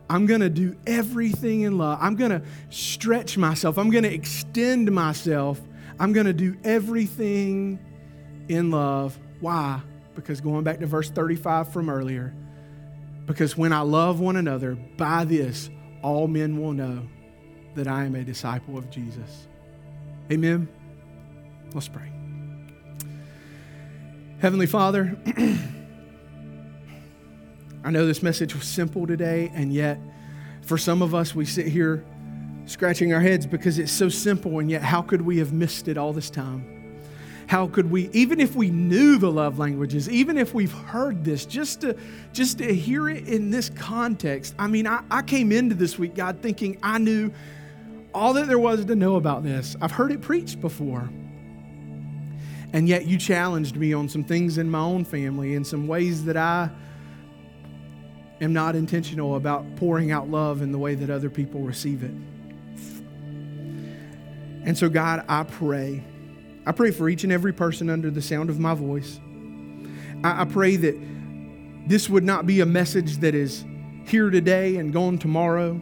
I'm 0.09 0.25
going 0.25 0.40
to 0.40 0.49
do 0.49 0.75
everything 0.87 1.61
in 1.61 1.77
love. 1.77 1.99
I'm 2.01 2.16
going 2.16 2.31
to 2.31 2.40
stretch 2.70 3.37
myself. 3.37 3.77
I'm 3.77 3.90
going 3.90 4.05
to 4.05 4.14
extend 4.14 4.90
myself. 4.90 5.61
I'm 6.01 6.14
going 6.14 6.25
to 6.25 6.33
do 6.33 6.57
everything 6.64 7.79
in 8.49 8.70
love. 8.70 9.18
Why? 9.40 9.83
Because 10.14 10.40
going 10.40 10.64
back 10.64 10.81
to 10.81 10.87
verse 10.87 11.11
35 11.11 11.75
from 11.75 11.90
earlier, 11.90 12.35
because 13.27 13.55
when 13.55 13.75
I 13.75 13.81
love 13.81 14.18
one 14.18 14.37
another, 14.37 14.77
by 14.96 15.27
this 15.27 15.68
all 16.01 16.27
men 16.27 16.59
will 16.59 16.72
know 16.72 17.07
that 17.76 17.86
I 17.86 18.04
am 18.04 18.14
a 18.14 18.24
disciple 18.24 18.76
of 18.76 18.90
Jesus. 18.90 19.46
Amen. 20.32 20.68
Let's 21.72 21.88
pray. 21.88 22.10
Heavenly 24.40 24.66
Father, 24.66 25.16
I 27.84 27.90
know 27.90 28.06
this 28.06 28.22
message 28.22 28.54
was 28.54 28.64
simple 28.64 29.06
today, 29.06 29.52
and 29.54 29.72
yet 29.72 29.98
for 30.62 30.76
some 30.76 31.00
of 31.00 31.14
us, 31.14 31.34
we 31.34 31.44
sit 31.44 31.68
here 31.68 32.04
scratching 32.64 33.12
our 33.12 33.20
heads 33.20 33.46
because 33.46 33.78
it's 33.78 33.92
so 33.92 34.08
simple, 34.08 34.58
and 34.58 34.70
yet 34.70 34.82
how 34.82 35.00
could 35.00 35.22
we 35.22 35.38
have 35.38 35.52
missed 35.52 35.86
it 35.86 35.96
all 35.96 36.12
this 36.12 36.28
time? 36.28 36.72
How 37.46 37.68
could 37.68 37.90
we, 37.90 38.10
even 38.12 38.40
if 38.40 38.56
we 38.56 38.70
knew 38.70 39.18
the 39.18 39.30
love 39.30 39.60
languages, 39.60 40.10
even 40.10 40.36
if 40.36 40.52
we've 40.52 40.72
heard 40.72 41.24
this, 41.24 41.46
just 41.46 41.82
to 41.82 41.96
just 42.32 42.58
to 42.58 42.74
hear 42.74 43.08
it 43.08 43.28
in 43.28 43.50
this 43.52 43.70
context? 43.70 44.54
I 44.58 44.66
mean, 44.66 44.86
I, 44.86 45.04
I 45.10 45.22
came 45.22 45.52
into 45.52 45.76
this 45.76 45.96
week, 45.96 46.16
God, 46.16 46.40
thinking 46.42 46.76
I 46.82 46.98
knew 46.98 47.32
all 48.16 48.33
that 48.33 48.48
there 48.48 48.59
was 48.59 48.85
to 48.87 48.96
know 48.96 49.16
about 49.16 49.42
this. 49.42 49.76
I've 49.81 49.92
heard 49.92 50.11
it 50.11 50.22
preached 50.22 50.61
before. 50.61 51.11
And 52.72 52.88
yet 52.88 53.07
you 53.07 53.18
challenged 53.18 53.76
me 53.76 53.92
on 53.92 54.09
some 54.09 54.24
things 54.24 54.57
in 54.59 54.70
my 54.70 54.81
own 54.81 55.05
family 55.05 55.55
and 55.55 55.66
some 55.66 55.87
ways 55.87 56.24
that 56.24 56.37
I 56.37 56.70
am 58.40 58.52
not 58.52 58.74
intentional 58.74 59.37
about 59.37 59.76
pouring 59.76 60.12
out 60.12 60.31
love 60.31 60.62
in 60.62 60.72
the 60.72 60.79
way 60.79 60.94
that 60.94 61.11
other 61.11 61.29
people 61.29 61.61
receive 61.61 62.02
it. 62.02 62.11
And 64.64 64.76
so, 64.76 64.88
God, 64.88 65.24
I 65.29 65.42
pray. 65.44 66.02
I 66.64 66.72
pray 66.72 66.90
for 66.90 67.09
each 67.09 67.22
and 67.22 67.33
every 67.33 67.52
person 67.52 67.88
under 67.90 68.11
the 68.11 68.22
sound 68.22 68.50
of 68.50 68.59
my 68.59 68.74
voice. 68.74 69.20
I, 70.24 70.42
I 70.42 70.44
pray 70.46 70.76
that 70.76 70.96
this 71.87 72.09
would 72.09 72.24
not 72.24 72.46
be 72.46 72.61
a 72.61 72.66
message 72.66 73.18
that 73.18 73.35
is 73.35 73.64
here 74.07 74.31
today 74.31 74.76
and 74.76 74.92
gone 74.92 75.18
tomorrow 75.18 75.81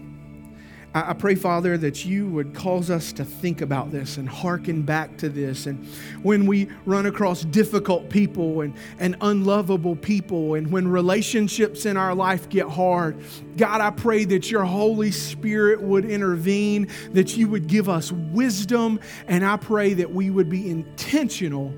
I, 0.97 1.13
pray, 1.13 1.35
Father, 1.35 1.77
that 1.79 2.05
you 2.05 2.29
would 2.29 2.55
cause 2.55 2.89
us 2.89 3.13
to 3.15 3.25
think 3.25 3.61
about 3.61 3.91
this 3.91 4.17
and 4.17 4.29
hearken 4.29 4.83
back 4.83 5.17
to 5.19 5.29
this. 5.29 5.67
And 5.67 5.85
when 6.23 6.47
we 6.47 6.69
run 6.87 7.07
across 7.07 7.43
difficult 7.43 8.09
people 8.09 8.61
and, 8.61 8.73
and 9.01 9.17
unlovable 9.21 9.97
people, 9.97 10.55
and 10.55 10.71
when 10.71 10.87
relationships 10.87 11.85
in 11.85 11.97
our 11.97 12.15
life 12.15 12.49
get 12.49 12.69
hard, 12.69 13.17
God, 13.57 13.81
I 13.81 13.91
pray 13.91 14.25
that 14.27 14.53
your 14.53 14.63
Holy 14.63 15.11
Spirit 15.11 15.83
would 15.83 16.05
intervene, 16.05 16.89
that 17.11 17.37
you 17.37 17.49
would 17.49 17.67
give 17.67 17.89
us 17.89 18.13
wisdom, 18.13 19.01
and 19.27 19.45
I 19.45 19.57
pray 19.57 19.95
that 19.95 20.15
we 20.15 20.31
would 20.31 20.49
be 20.49 20.71
intentional 20.71 21.75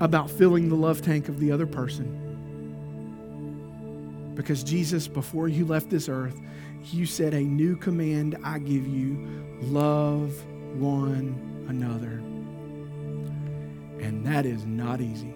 about 0.00 0.30
filling 0.30 0.70
the 0.70 0.76
love 0.76 1.02
tank 1.02 1.28
of 1.28 1.40
the 1.40 1.52
other 1.52 1.66
person. 1.66 2.16
Because 4.34 4.64
Jesus, 4.64 5.08
before 5.08 5.46
you 5.46 5.66
left 5.66 5.90
this 5.90 6.08
earth, 6.08 6.40
you 6.84 7.06
said, 7.06 7.34
A 7.34 7.40
new 7.40 7.76
command 7.76 8.36
I 8.42 8.58
give 8.58 8.86
you 8.86 9.44
love 9.62 10.32
one 10.74 11.66
another. 11.68 12.22
And 14.04 14.24
that 14.26 14.46
is 14.46 14.64
not 14.64 15.00
easy. 15.00 15.34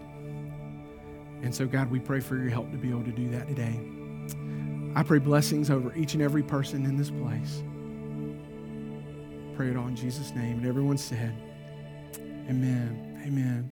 And 1.43 1.55
so, 1.55 1.67
God, 1.67 1.91
we 1.91 2.01
pray 2.01 2.21
for 2.21 2.37
your 2.37 2.49
help 2.49 2.71
to 2.71 2.79
be 2.79 2.89
able 2.89 3.05
to 3.05 3.13
do 3.13 3.31
that 3.31 3.47
today. 3.49 3.79
I 4.97 5.03
pray 5.03 5.19
blessings 5.19 5.71
over 5.71 5.95
each 5.95 6.15
and 6.15 6.23
every 6.23 6.43
person 6.43 6.87
in 6.87 6.97
this 6.97 7.11
place. 7.11 7.63
Pray 9.57 9.71
it 9.71 9.77
all 9.77 9.89
in 9.89 9.97
Jesus' 9.97 10.31
name. 10.35 10.59
And 10.59 10.67
everyone 10.67 10.97
said, 10.97 11.35
Amen. 12.49 13.23
Amen. 13.27 13.71